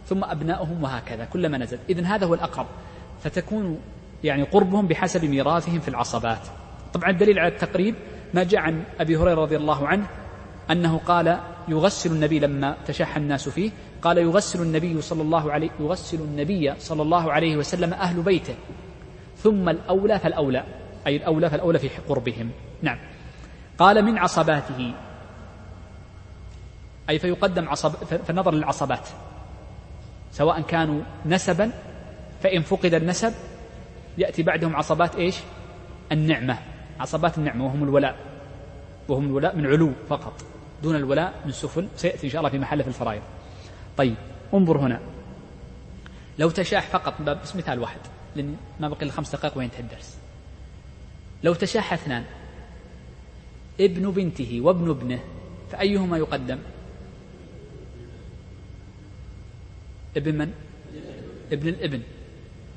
[0.07, 1.79] ثم أبناؤهم وهكذا كلما نزل.
[1.91, 2.67] إذن هذا هو الأقرب.
[3.21, 3.81] فتكون
[4.25, 6.49] يعني قربهم بحسب ميراثهم في العصبات.
[6.95, 7.95] طبعا الدليل على التقريب
[8.35, 10.07] ما جاء عن أبي هريرة رضي الله عنه
[10.71, 13.71] أنه قال يغسل النبي لما تشح الناس فيه.
[14.03, 18.55] قال يغسل النبي صلى الله عليه يغسل النبي صلى الله عليه وسلم أهل بيته.
[19.37, 20.65] ثم الأولى فالأولى
[21.07, 22.51] أي الأولى فالأولى في قربهم
[22.83, 22.99] نعم.
[23.79, 24.95] قال من عصباته.
[27.11, 29.09] أي فيقدم عصب فالنظر للعصبات.
[30.33, 31.71] سواء كانوا نسبا
[32.43, 33.33] فإن فقد النسب
[34.19, 35.37] يأتي بعدهم عصبات إيش؟
[36.13, 36.59] النعمة.
[37.01, 38.17] عصبات النعمة وهم الولاء.
[39.09, 40.45] وهم الولاء من علو فقط.
[40.83, 43.23] دون الولاء من سفل سيأتي إن شاء الله في محله في الفرائض.
[43.97, 44.15] طيب
[44.55, 45.01] انظر هنا.
[46.39, 48.01] لو تشاح فقط بس مثال واحد
[48.37, 50.19] لأن ما بقي إلا خمس دقائق وينتهي الدرس.
[51.43, 52.25] لو تشاح اثنان
[53.81, 55.21] ابن بنته وابن ابنه
[55.71, 56.59] فأيهما يقدم؟
[60.17, 60.53] ابن من؟
[61.53, 62.03] ابن الابن.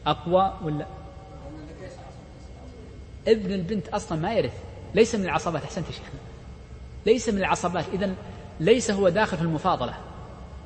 [0.07, 0.88] أقوى ولا؟
[3.27, 4.53] ابن البنت أصلا ما يرث.
[4.95, 6.19] ليس من العصبات أحسنت يا شيخنا
[7.05, 8.15] ليس من العصبات إذا
[8.59, 9.93] ليس هو داخل في المفاضلة.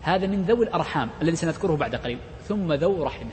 [0.01, 2.19] هذا من ذوي الأرحام الذي سنذكره بعد قليل.
[2.47, 3.31] ثم ذو رحمه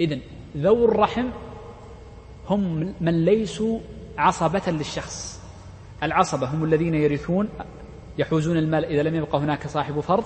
[0.00, 0.18] إذا
[0.56, 1.28] ذو الرحم
[2.48, 3.80] هم من ليسوا
[4.18, 5.40] عصبة للشخص.
[6.02, 7.48] العصبة هم الذين يرثون
[8.18, 10.24] يحوزون المال إذا لم يبقى هناك صاحب فرض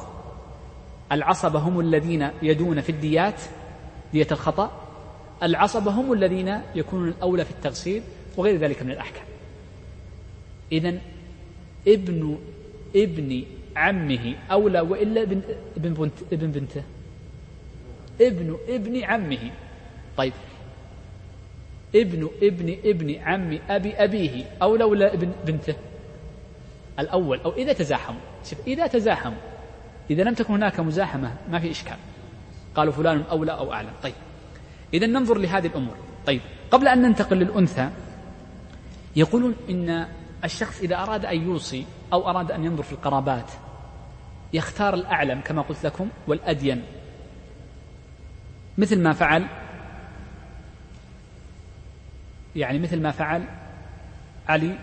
[1.13, 3.41] العصبة هم الذين يدون في الديات
[4.13, 4.71] دية الخطأ
[5.43, 8.03] العصبة هم الذين يكونون الأولى في التغسيل
[8.37, 9.25] وغير ذلك من الأحكام.
[10.73, 10.99] إذا
[11.89, 12.39] ابن
[12.97, 13.45] ابن
[13.77, 15.43] عمه أولى وإلا ابن
[15.77, 16.83] ابن بنت ابن بنته؟
[18.21, 19.51] ابن ابن عمه.
[20.17, 20.33] طيب.
[21.95, 25.75] ابن ابن ابن عم أبي أبيه أولى ولا ابن بنته؟
[26.99, 27.41] الأول.
[27.41, 28.21] أو إذا تزاحموا.
[28.67, 29.50] إذا تزاحموا
[30.11, 31.97] إذا لم تكن هناك مزاحمة ما في إشكال.
[32.75, 34.15] قالوا فلان أولى أو أعلم طيب.
[34.95, 35.95] إذا ننظر لهذه الأمور.
[36.27, 36.41] طيب.
[36.71, 37.91] قبل أن ننتقل للأنثى
[39.17, 40.07] يقولون إن
[40.45, 43.51] الشخص إذا أراد أن يوصي أو أراد أن ينظر في القرابات
[44.53, 46.83] يختار الأعلم كما قلت لكم والأدين.
[48.79, 49.47] مثل ما فعل
[52.57, 53.45] يعني مثل ما فعل
[54.49, 54.79] علي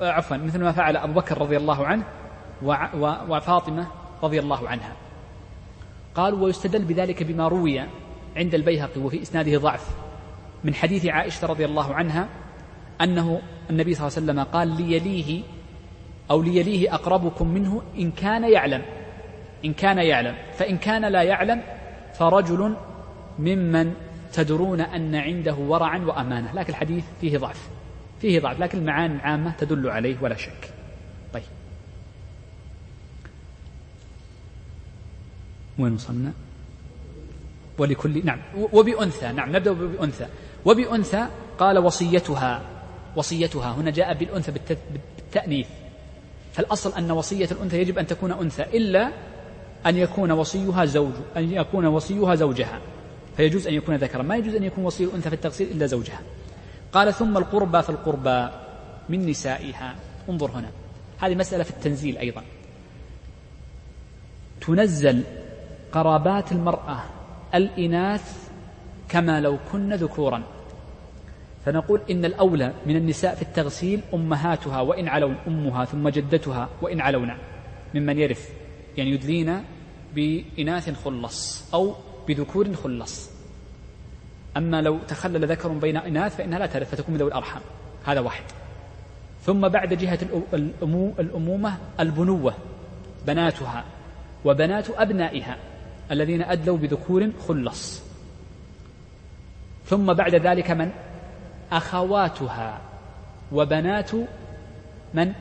[0.00, 2.04] عفوا مثل ما فعل أبو بكر رضي الله عنه
[3.28, 3.86] وفاطمة
[4.22, 4.92] رضي الله عنها.
[6.14, 7.80] قالوا ويستدل بذلك بما روي
[8.36, 9.88] عند البيهقي وفي إسناده ضعف.
[10.64, 12.28] من حديث عائشة رضي الله عنها
[13.00, 15.42] أنه النبي صلى الله عليه وسلم قال ليليه
[16.30, 18.82] أو ليليه أقربكم منه إن كان يعلم.
[19.64, 20.36] إن كان يعلم.
[20.52, 21.62] فإن كان لا يعلم
[22.14, 22.76] فرجل
[23.38, 23.94] ممن
[24.32, 26.52] تدرون أن عنده ورعا وأمانة.
[26.52, 27.68] لكن الحديث فيه ضعف.
[28.20, 28.60] فيه ضعف.
[28.60, 30.70] لكن المعاني العامة تدل عليه ولا شك
[31.32, 31.42] طيب
[35.82, 36.32] وين وصلنا؟
[37.78, 38.40] ولكل نعم.
[38.72, 40.26] وبأنثى نعم نبدأ بأنثى.
[40.64, 41.26] وبأنثى
[41.58, 42.62] قال وصيتها
[43.16, 43.72] وصيتها.
[43.72, 44.52] هنا جاء بالأنثى
[44.92, 45.66] بالتأنيث.
[46.52, 49.12] فالأصل أن وصية الأنثى يجب أن تكون أنثى إلا
[49.86, 52.80] أن يكون وصيها زوج أن يكون وصيها زوجها.
[53.36, 54.22] فيجوز أن يكون ذكرا.
[54.22, 56.20] ما يجوز أن يكون وصي الأنثى في التغسيل إلا زوجها.
[56.92, 58.48] قال ثم القربى فالقربى
[59.08, 59.94] من نسائها.
[60.28, 60.70] انظر هنا.
[61.18, 62.42] هذه مسألة في التنزيل أيضا.
[64.60, 65.24] تنزل
[65.92, 67.02] قرابات المرأة
[67.54, 68.50] الإناث
[69.08, 70.42] كما لو كن ذكورا.
[71.64, 77.36] فنقول إن الأولى من النساء في التغسيل أمهاتها وإن علون أمها ثم جدتها وإن علونا.
[77.94, 78.50] ممن يرث
[78.96, 79.64] يعني يدلين
[80.14, 81.94] بإناث خلص أو
[82.28, 83.30] بذكور خلص.
[84.56, 87.62] أما لو تخلل ذكر بين إناث فإنها لا ترث فتكون من ذوي الأرحام.
[88.04, 88.44] هذا واحد.
[89.42, 90.18] ثم بعد جهة
[91.18, 92.54] الأمومة البنوة
[93.26, 93.84] بناتها
[94.44, 95.56] وبنات أبنائها.
[96.10, 98.02] الذين أدلوا بذكور خلص.
[99.86, 100.90] ثم بعد ذلك من؟
[101.72, 102.80] أخواتها.
[103.52, 104.10] وبنات
[105.14, 105.32] من؟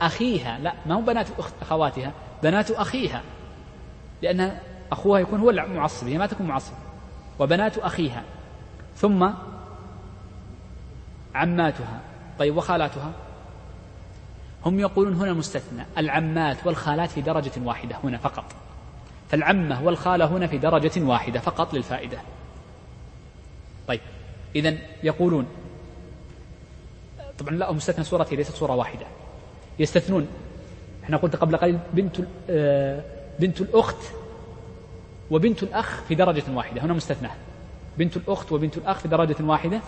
[0.00, 0.58] أخيها.
[0.58, 1.26] لا ما هو بنات
[1.62, 3.22] أخواتها بنات أخيها.
[4.22, 4.58] لأن
[4.92, 6.76] أخوها يكون هو المعصب هي ما تكون معصبة
[7.38, 8.22] وبنات أخيها.
[8.96, 9.30] ثم
[11.34, 12.00] عماتها.
[12.38, 13.12] طيب وخالاتها؟
[14.66, 15.84] هم يقولون هنا مستثنى.
[15.98, 18.44] العمات والخالات في درجة واحدة هنا فقط.
[19.28, 22.18] فالعمة والخالة هنا في درجة واحدة فقط للفائدة.
[23.88, 24.00] طيب
[24.56, 25.46] إذا يقولون
[27.38, 29.06] طبعا لا مستثنى صورتي ليست صورة واحدة.
[29.78, 30.26] يستثنون
[31.04, 32.16] إحنا قلت قبل قليل بنت
[32.50, 33.02] آه،
[33.38, 33.96] بنت الأخت
[35.30, 37.28] وبنت الأخ في درجة واحدة هنا مستثنى.
[37.98, 39.80] بنت الأخت وبنت الأخ في درجة واحدة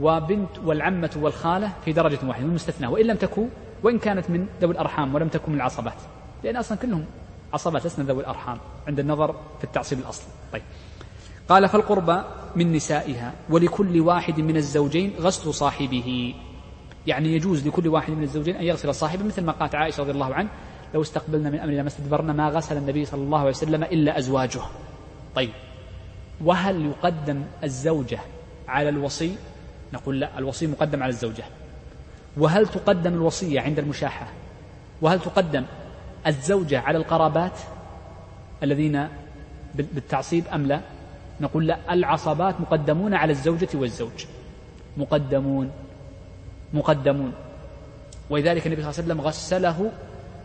[0.00, 2.86] وبنت والعمة والخالة في درجة واحدة مستثنى.
[2.86, 3.48] وإن لم تكن
[3.82, 5.94] وإن كانت من ذوي الأرحام ولم تكن من العصبات
[6.44, 7.04] لأن أصلا كلهم
[7.52, 10.28] عصبات لسنا ذوي الأرحام عند النظر في التعصيب الأصلي.
[10.52, 10.62] طيب.
[11.48, 12.22] قال فالقربى
[12.56, 16.34] من نسائها ولكل واحد من الزوجين غسل صاحبه.
[17.06, 20.34] يعني يجوز لكل واحد من الزوجين أن يغسل صاحبه مثل ما قالت عائشة رضي الله
[20.34, 20.48] عنه
[20.94, 24.60] لو استقبلنا من أمرنا ما استدبرنا ما غسل النبي صلى الله عليه وسلم إلا أزواجه.
[25.34, 25.50] طيب.
[26.44, 28.18] وهل يقدم الزوجة
[28.68, 29.36] على الوصي؟
[29.92, 31.44] نقول لا الوصي مقدم على الزوجة.
[32.36, 34.26] وهل تقدم الوصية عند المشاحة؟
[35.02, 35.64] وهل تقدم
[36.26, 37.58] الزوجة على القرابات
[38.62, 39.08] الذين
[39.74, 40.80] بالتعصيب أم لا؟
[41.40, 44.26] نقول لا العصبات مقدمون على الزوجة والزوج.
[44.96, 45.70] مقدمون
[46.74, 47.32] مقدمون.
[48.30, 49.92] ولذلك النبي صلى الله عليه وسلم غسله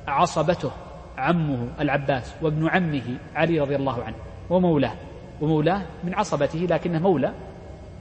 [0.08, 0.72] عصبته
[1.18, 4.16] عمه العباس وابن عمه علي رضي الله عنه
[4.50, 4.94] ومولاه.
[5.42, 7.34] ومولاه من عصبته لكنه مولى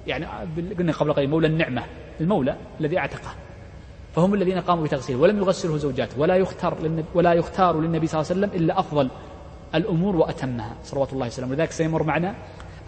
[0.07, 0.26] يعني
[0.78, 1.83] قلنا قبل قليل مولى النعمة
[2.20, 3.35] المولى الذي أعتقه.
[4.15, 8.41] فهم الذين قاموا بتغسيله ولم يغسله زوجاته ولا يختار ولا يختار للنبي صلى الله عليه
[8.41, 9.11] وسلم إلا أفضل
[9.75, 11.53] الأمور وأتمها صلوات الله وسلامه.
[11.53, 12.35] ولذلك سيمر معنا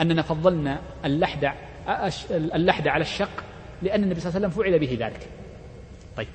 [0.00, 1.52] أننا فضلنا اللحد
[2.30, 3.44] اللحد على الشق
[3.82, 5.28] لأن النبي صلى الله عليه وسلم فعل به ذلك.
[6.16, 6.28] طيب.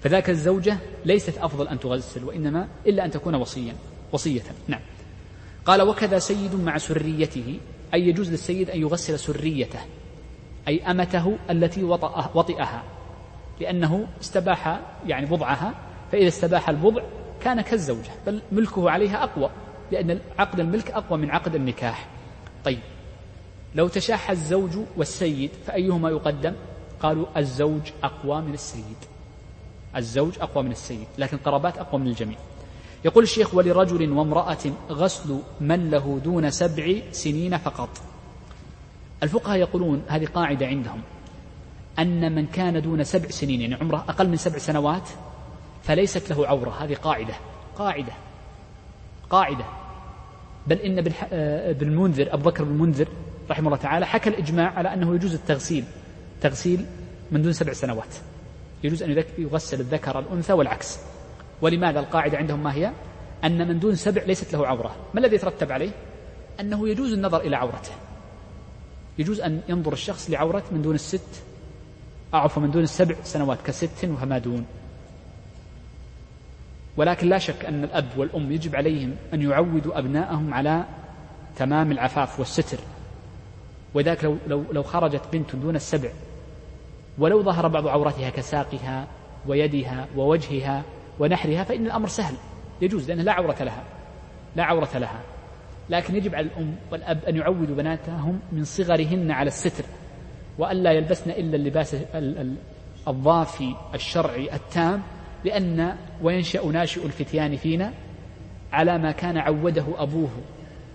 [0.00, 3.74] فذاك الزوجة ليست أفضل أن تغسل وإنما إلا أن تكون وصيا
[4.12, 4.42] وصية.
[4.68, 4.80] نعم.
[5.66, 7.58] قال وكذا سيد مع سريته
[7.94, 9.80] أي يجوز للسيد أن يغسل سريته
[10.68, 11.84] أي أمته التي
[12.34, 12.82] وطئها.
[13.60, 15.74] لأنه استباح يعني بضعها
[16.12, 17.02] فإذا استباح البضع
[17.40, 19.50] كان كالزوجة بل ملكه عليها أقوى
[19.92, 22.08] لأن عقد الملك أقوى من عقد النكاح.
[22.64, 22.78] طيب
[23.74, 26.54] لو تشاح الزوج والسيد فأيهما يقدم؟
[27.00, 28.96] قالوا الزوج أقوى من السيد.
[29.96, 32.38] الزوج أقوى من السيد لكن قرابات أقوى من الجميع.
[33.04, 37.88] يقول الشيخ ولرجل وامرأة غسل من له دون سبع سنين فقط.
[39.22, 41.02] الفقهاء يقولون هذه قاعدة عندهم.
[41.98, 45.08] أن من كان دون سبع سنين يعني عمره أقل من سبع سنوات
[45.82, 46.70] فليست له عورة.
[46.70, 47.34] هذه قاعدة
[47.76, 48.12] قاعدة
[49.30, 49.64] قاعدة.
[50.66, 53.08] بل إن ابن المنذر أبو بكر بن المنذر
[53.50, 55.84] رحمه الله تعالى حكى الإجماع على أنه يجوز التغسيل
[56.40, 56.86] تغسيل
[57.30, 58.14] من دون سبع سنوات.
[58.84, 60.98] يجوز أن يغسل الذكر الأنثى والعكس.
[61.62, 62.92] ولماذا القاعدة عندهم ما هي؟
[63.44, 64.96] أن من دون سبع ليست له عورة.
[65.14, 65.90] ما الذي يترتب عليه؟
[66.60, 67.92] أنه يجوز النظر إلى عورته.
[69.18, 71.42] يجوز أن ينظر الشخص لعورة من دون الست
[72.34, 74.66] أعفو من دون السبع سنوات كست وما دون
[76.96, 80.84] ولكن لا شك أن الأب والأم يجب عليهم أن يعودوا أبنائهم على
[81.56, 82.78] تمام العفاف والستر.
[83.94, 86.10] وذاك لو, لو, لو خرجت بنت دون السبع
[87.18, 89.06] ولو ظهر بعض عورتها كساقها
[89.46, 90.82] ويدها ووجهها
[91.18, 92.34] ونحرها فإن الأمر سهل.
[92.82, 93.84] يجوز لأنه لا عورة لها.
[94.56, 95.20] لا عورة لها.
[95.90, 99.84] لكن يجب على الأم والأب أن يعودوا بناتهم من صغرهن على الستر.
[100.58, 101.96] وألا يلبسن إلا اللباس
[103.08, 105.02] الضافي الشرعي التام
[105.44, 107.92] لأن وينشأ ناشئ الفتيان فينا
[108.72, 110.30] على ما كان عوده أبوه.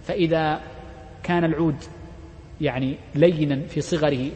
[0.03, 0.61] فإذا
[1.23, 1.75] كان العود
[2.61, 4.29] يعني لينا في صغره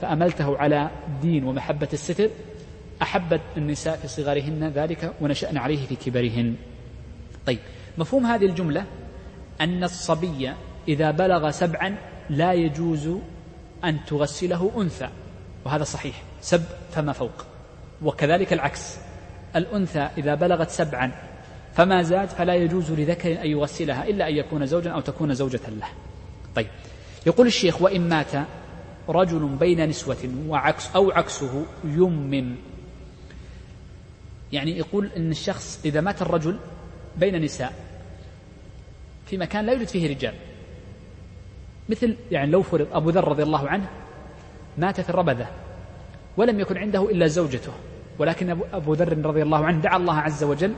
[0.00, 0.90] فأملته على
[1.22, 2.30] دين ومحبة الستر
[3.02, 6.54] أحبت النساء في صغرهن ذلك ونشأن عليه في كبرهن.
[7.46, 7.58] طيب
[7.98, 8.84] مفهوم هذه الجملة
[9.60, 10.52] أن الصبي
[10.88, 11.96] إذا بلغ سبعا
[12.30, 13.10] لا يجوز
[13.88, 15.08] أن تغسله أنثى
[15.64, 17.44] وهذا صحيح سب فما فوق.
[18.02, 18.96] وكذلك العكس
[19.56, 21.12] الأنثى إذا بلغت سبعا
[21.74, 25.88] فما زاد فلا يجوز لذكر أن يغسلها إلا أن يكون زوجا أو تكون زوجة له.
[26.54, 26.66] طيب
[27.26, 28.32] يقول الشيخ وإن مات
[29.08, 32.54] رجل بين نسوة وعكس أو عكسه يمم.
[34.52, 36.58] يعني يقول أن الشخص إذا مات الرجل
[37.16, 37.72] بين نساء
[39.26, 40.34] في مكان لا يوجد فيه رجال.
[41.88, 43.88] مثل يعني لو فرض أبو ذر رضي الله عنه
[44.78, 45.46] مات في الربذة
[46.36, 47.72] ولم يكن عنده إلا زوجته
[48.18, 50.74] ولكن أبو ذر رضي الله عنه دعا الله عز وجل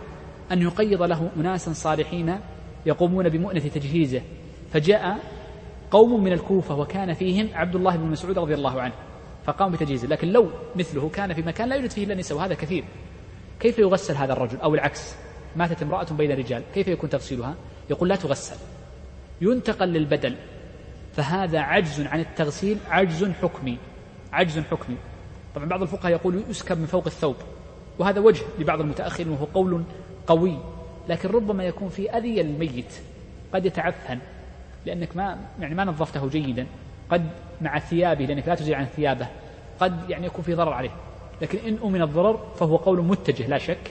[0.53, 2.39] أن يقيض له أناسا صالحين
[2.87, 4.23] يقومون بمؤنة تجهيزه.
[4.73, 5.19] فجاء
[5.91, 8.95] قوم من الكوفة وكان فيهم عبد الله بن مسعود رضي الله عنه
[9.45, 10.09] فقاموا بتجهيزه.
[10.09, 12.85] لكن لو مثله كان في مكان لا يوجد فيه إلا نساء وهذا كثير.
[13.61, 15.15] كيف يغسل هذا الرجل؟ أو العكس
[15.57, 17.55] ماتت امرأة بين رجال كيف يكون تغسيلها؟
[17.91, 18.57] يقول لا تغسل
[19.41, 20.37] ينتقل للبدل.
[21.17, 23.79] فهذا عجز عن التغسيل عجز حكمي
[24.33, 24.97] عجز حكمي.
[25.55, 27.37] طبعا بعض الفقهاء يقول يسكب من فوق الثوب
[27.99, 29.83] وهذا وجه لبعض المتأخرين وهو قول
[30.27, 30.59] قوي.
[31.09, 32.93] لكن ربما يكون في أذية الميت
[33.55, 34.19] قد يتعفن
[34.87, 36.67] لأنك ما يعني ما نظفته جيدا
[37.11, 37.27] قد
[37.61, 39.27] مع ثيابه لأنك لا تزيل عن ثيابه
[39.81, 40.91] قد يعني يكون في ضرر عليه.
[41.43, 43.91] لكن إن أمن الضرر فهو قول متجه لا شك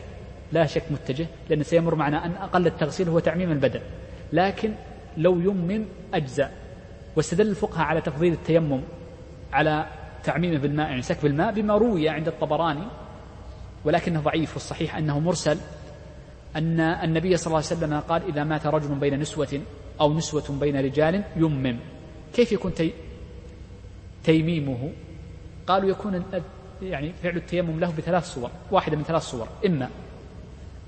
[0.52, 3.82] لا شك متجه لأن سيمر معنا أن أقل التغسيل هو تعميم البدن.
[4.34, 4.74] لكن
[5.18, 6.65] لو يمم أجزاء.
[7.16, 8.82] واستدل الفقهاء على تفضيل التيمم
[9.54, 9.86] على
[10.24, 12.88] تعميمه بالماء يعني سكب الماء بما روي عند الطبراني
[13.86, 15.58] ولكنه ضعيف والصحيح أنه مرسل
[16.56, 19.62] أن النبي صلى الله عليه وسلم قال إذا مات رجل بين نسوة
[20.02, 21.80] أو نسوة بين رجال يمم.
[22.34, 22.94] كيف يكون تي
[24.24, 24.92] تيميمه؟
[25.68, 26.24] قالوا يكون
[26.82, 29.48] يعني فعل التيمم له بثلاث صور واحدة من ثلاث صور.
[29.66, 29.90] إما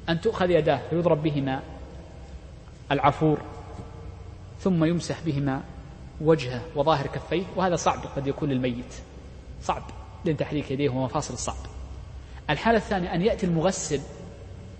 [0.09, 1.61] أن تؤخذ يداه فيضرب بهما
[2.91, 3.41] العفور
[4.59, 5.61] ثم يمسح بهما
[6.21, 8.93] وجهه وظاهر كفيه وهذا صعب قد يكون للميت.
[9.61, 9.83] صعب
[10.25, 11.65] لأن تحريك يديه ومفاصل الصعب.
[12.49, 13.99] الحالة الثانية أن يأتي المغسل.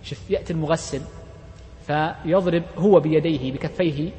[0.03, 1.01] شوف يأتي المغسل
[1.87, 4.11] فيضرب هو بيديه بكفيه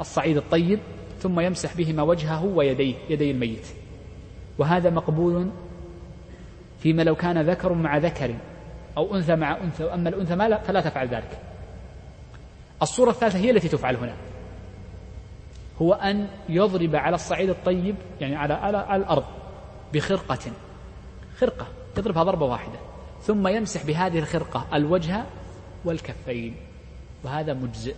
[0.00, 0.80] الصعيد الطيب
[1.20, 3.66] ثم يمسح بهما وجهه ويديه يدي الميت.
[4.58, 5.50] وهذا مقبول
[6.80, 8.34] فيما لو كان ذكر مع ذكر
[8.96, 11.38] أو أنثى مع أنثى وأما الأنثى فلا تفعل ذلك.
[12.82, 14.14] الصورة الثالثة هي التي تفعل هنا.
[15.82, 19.24] هو أن يضرب على الصعيد الطيب يعني على على, الأرض
[19.94, 20.52] بخرقة.
[21.38, 21.66] خرقة
[21.98, 22.78] يضربها ضربة واحدة
[23.22, 25.24] ثم يمسح بهذه الخرقة الوجه
[25.84, 26.56] والكفين
[27.24, 27.94] وهذا مجزئ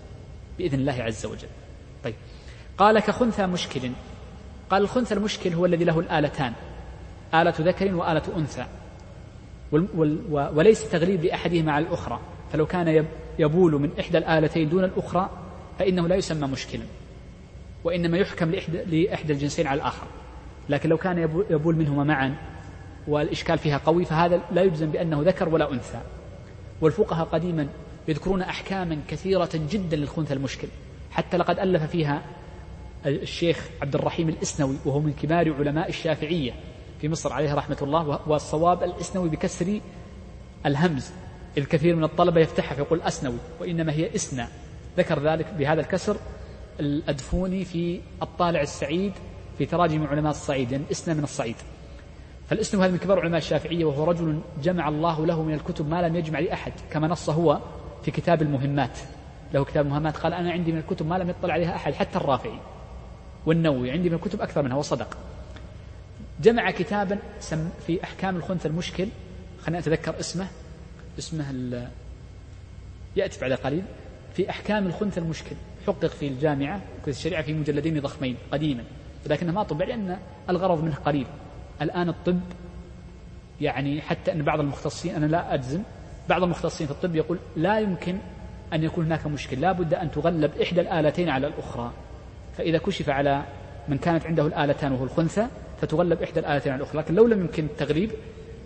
[0.59, 1.49] بإذن الله عز وجل.
[2.05, 2.15] طيب
[2.79, 3.91] قال كخنثى مشكل.
[4.71, 6.53] قال الخنثى المشكل هو الذي له الآلتان
[7.35, 8.67] آلة ذكر وآلة أنثى
[10.29, 12.21] وليس تغليب لأحدهما على الأخرى.
[12.53, 13.07] فلو كان
[13.39, 15.31] يبول من إحدى الآلتين دون الأخرى
[15.79, 16.83] فإنه لا يسمى مشكلا.
[17.87, 20.07] وإنما يحكم لإحدى, لإحدى الجنسين على الآخر.
[20.69, 21.19] لكن لو كان
[21.51, 22.37] يبول منهما معا
[23.09, 26.01] والإشكال فيها قوي فهذا لا يجزم بأنه ذكر ولا أنثى.
[26.81, 27.69] والفقهاء قديما
[28.09, 30.69] يذكرون أحكاما كثيرة جدا للخنثى المشكل.
[31.11, 32.23] حتى لقد ألف فيها
[33.07, 36.53] الشيخ عبد الرحيم الإسنوي وهو من كبار علماء الشافعية
[37.01, 39.81] في مصر عليه رحمة الله والصواب الإسنوي بكسر
[40.67, 41.11] الهمز.
[41.59, 44.49] الكثير من الطلبة يفتحها فيقول أسنوي وإنما هي إسنا
[44.99, 46.17] ذكر ذلك بهذا الكسر
[46.81, 49.13] الأدفوني في الطالع السعيد
[49.59, 51.57] في تراجم علماء الصعيد يعني إسنا من الصعيد.
[52.51, 56.17] فالإسنوي هذا من كبار علماء الشافعية وهو رجل جمع الله له من الكتب ما لم
[56.17, 57.61] يجمع لأحد كما نص هو
[58.03, 58.99] في كتاب المهمات.
[59.55, 62.59] له كتاب المهمات قال أنا عندي من الكتب ما لم يطلع عليها أحد حتى الرافعي
[63.47, 65.17] والنووي عندي من الكتب أكثر منها وصدق
[66.41, 67.19] جمع كتابا
[67.87, 69.09] في أحكام الخنث المشكل
[69.63, 70.47] خلينا أتذكر اسمه
[71.19, 71.89] اسمه
[73.17, 73.83] يأتي بعد قليل
[74.35, 75.57] في أحكام الخنث المشكل.
[75.87, 78.85] حقق في الجامعة الشريعة في مجلدين ضخمين قديما.
[79.27, 80.19] لكنه ما طبع لأن
[80.51, 81.27] الغرض منه قليل.
[81.83, 82.41] الآن الطب
[83.61, 85.83] يعني حتى أن بعض المختصين أنا لا أجزم
[86.29, 88.19] بعض المختصين في الطب يقول لا يمكن
[88.73, 91.93] أن يكون هناك مشكل لا بد أن تغلب إحدى الآلتين على الأخرى.
[92.57, 93.45] فإذا كشف على
[93.89, 95.47] من كانت عنده الآلتان وهو الخنثى
[95.81, 97.01] فتغلب إحدى الآلتين على الأخرى.
[97.01, 98.11] لكن لو لم يمكن التغليب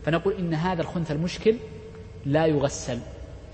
[0.04, 1.56] فنقول إن هذا الخنثى المشكل
[2.26, 2.98] لا يغسل.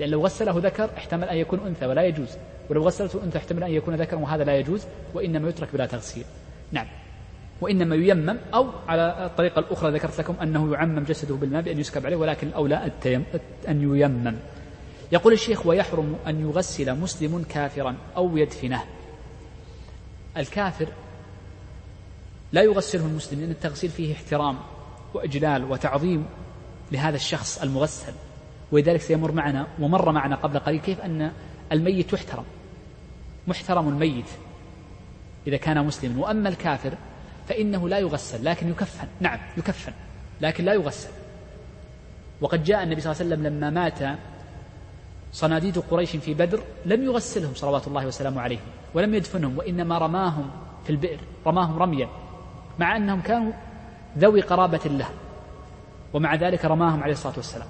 [0.00, 2.36] لأن لو غسله ذكر احتمل أن يكون أنثى ولا يجوز.
[2.70, 6.24] ولو غسلته أنثى احتمل أن يكون ذكر وهذا لا يجوز وإنما يترك بلا تغسيل.
[6.72, 6.86] نعم.
[7.60, 12.16] وإنما ييمم أو على الطريقة الأخرى ذكرت لكم أنه يعمم جسده بالماء بأن يسكب عليه
[12.16, 12.90] ولكن الأولى
[13.68, 14.36] أن ييمم.
[15.12, 18.84] يقول الشيخ ويحرم أن يغسل مسلم كافرا أو يدفنه.
[20.36, 20.88] الكافر
[22.52, 24.58] لا يغسله المسلم لأن التغسيل فيه احترام
[25.14, 26.26] وإجلال وتعظيم
[26.92, 28.12] لهذا الشخص المغسل.
[28.72, 31.32] ولذلك سيمر معنا ومر معنا قبل قليل كيف أن
[31.72, 32.44] الميت يحترم.
[33.49, 34.28] محترم الميت
[35.47, 36.92] إذا كان مسلما وأما الكافر
[37.49, 39.09] فإنه لا يغسل لكن يكفن.
[39.20, 39.92] نعم يكفن
[40.40, 41.09] لكن لا يغسل.
[42.40, 44.18] وقد جاء النبي صلى الله عليه وسلم لما مات
[45.32, 48.61] صناديد قريش في بدر لم يغسلهم صلوات الله وسلامه عليهم
[48.94, 50.51] ولم يدفنهم وإنما رماهم
[50.84, 52.09] في البئر رماهم رميا
[52.78, 53.53] مع أنهم كانوا
[54.18, 55.09] ذوي قرابة له
[56.12, 57.68] ومع ذلك رماهم عليه الصلاة والسلام.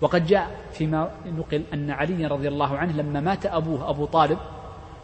[0.00, 4.38] وقد جاء فيما نقل أن علي رضي الله عنه لما مات أبوه أبو طالب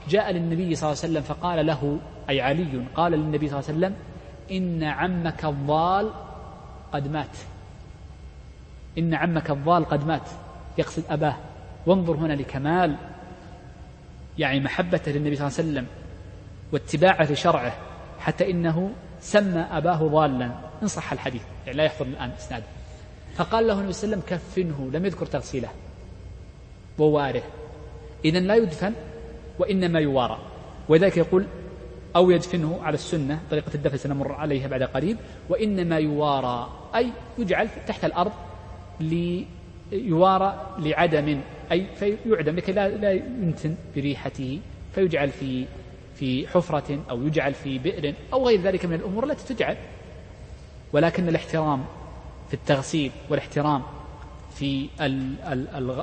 [0.08, 1.98] جاء للنبي صلى الله عليه وسلم فقال له
[2.30, 3.94] أي علي قال للنبي صلى الله عليه وسلم
[4.50, 6.10] إن عمك الضال
[6.92, 7.36] قد مات.
[8.98, 10.28] إن عمك الضال قد مات
[10.78, 11.36] يقصد أباه.
[11.86, 12.96] وانظر هنا لكمال
[14.38, 15.86] يعني محبته للنبي صلى الله عليه وسلم
[16.72, 17.72] واتباعه لشرعه
[18.18, 18.90] حتى إنه
[19.20, 20.50] سمى أباه ضالا.
[20.82, 22.64] إن صح الحديث يعني لا يحضر الآن إسناده.
[23.36, 25.68] فقال له النبي صلى الله عليه وسلم كفنه لم يذكر تغسيله
[26.98, 27.42] وواره
[28.24, 28.92] إذا لا يدفن
[29.58, 30.38] وإنما يوارى.
[30.88, 31.46] ولذلك يقول
[32.16, 35.16] أو يدفنه على السنة طريقة الدفن سنمر عليها بعد قريب.
[35.48, 38.32] وإنما يوارى أي يجعل تحت الأرض
[39.00, 41.40] ليوارى لعدم
[41.72, 44.60] أي فيعدم لكي لا, لا ينتن بريحته
[44.94, 45.64] فيجعل في
[46.14, 49.76] في حفرة أو يجعل في بئر أو غير ذلك من الأمور التي تجعل.
[50.92, 51.84] ولكن الاحترام
[52.48, 53.82] في التغسيل والاحترام
[54.54, 54.88] في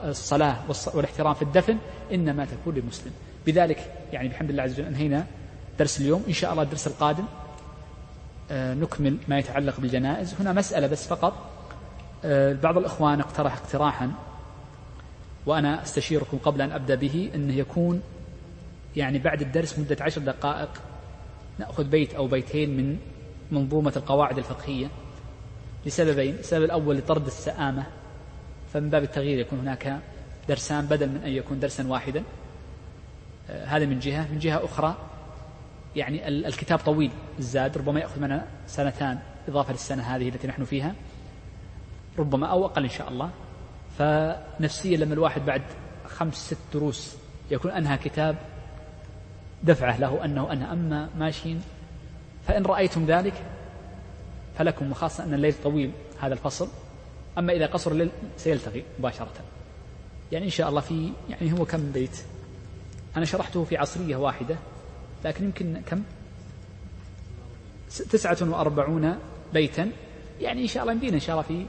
[0.10, 0.58] الصلاة
[0.93, 1.78] والاحترام في الدفن
[2.14, 3.12] إنما تكون للمسلم.
[3.52, 5.26] بذلك يعني بحمد الله عز وجل أنهينا
[5.80, 6.24] درس اليوم.
[6.28, 7.24] إن شاء الله الدرس القادم
[8.52, 10.36] آه، نكمل ما يتعلق بالجنائز.
[10.39, 11.34] هنا مسألة بس فقط.
[12.26, 14.12] آه، بعض الإخوان اقترح اقتراحا
[15.45, 18.02] وأنا أستشيركم قبل أن أبدأ به أنه يكون
[18.95, 20.70] يعني بعد الدرس مدة عشر دقائق
[21.60, 22.97] نأخذ بيت أو بيتين من
[23.52, 24.88] منظومة القواعد الفقهية
[25.86, 26.36] لسببين.
[26.36, 27.84] السبب الأول لطرد السآمة
[28.74, 30.00] فمن باب التغيير يكون هناك
[30.50, 32.24] درسان بدل من أن يكون درسا واحدا.
[33.50, 34.32] هذا من جهة.
[34.32, 34.95] من جهة أخرى
[35.95, 40.95] يعني الكتاب طويل الزاد ربما يأخذ منا سنتان إضافة للسنة هذه التي نحن فيها.
[42.20, 43.30] ربما أو أقل إن شاء الله.
[43.97, 45.62] فنفسيا لما الواحد بعد
[46.08, 47.16] خمس ست دروس
[47.52, 48.36] يكون أنهى كتاب
[49.64, 50.74] دفعة له أنه أنهى.
[50.74, 51.62] أما ماشيين
[52.47, 53.34] فإن رأيتم ذلك
[54.58, 56.68] فلكم وخاصة أن الليل طويل هذا الفصل.
[57.38, 59.32] أما إذا قصر الليل سيلتغي مباشرة.
[60.32, 62.24] يعني إن شاء الله في يعني هو كم بيت؟
[63.18, 64.55] أنا شرحته في عصرية واحدة
[65.26, 66.03] لكن يمكن كم؟
[67.89, 69.20] تسعة وأربعون
[69.53, 69.91] بيتا.
[70.41, 71.66] يعني إن شاء الله يمدينا إن شاء الله في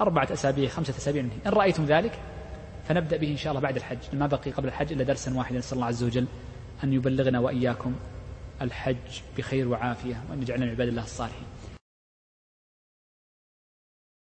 [0.00, 1.22] أربعة أسابيع خمسة أسابيع.
[1.22, 2.18] منه إن رأيتم ذلك
[2.88, 3.98] فنبدأ به إن شاء الله بعد الحج.
[4.12, 5.58] ما بقي قبل الحج إلا درسا واحدا.
[5.58, 6.26] نسأل الله عز وجل
[6.84, 7.94] أن يبلغنا وإياكم
[8.62, 11.46] الحج بخير وعافية وأن يجعلنا من عباد الله الصالحين.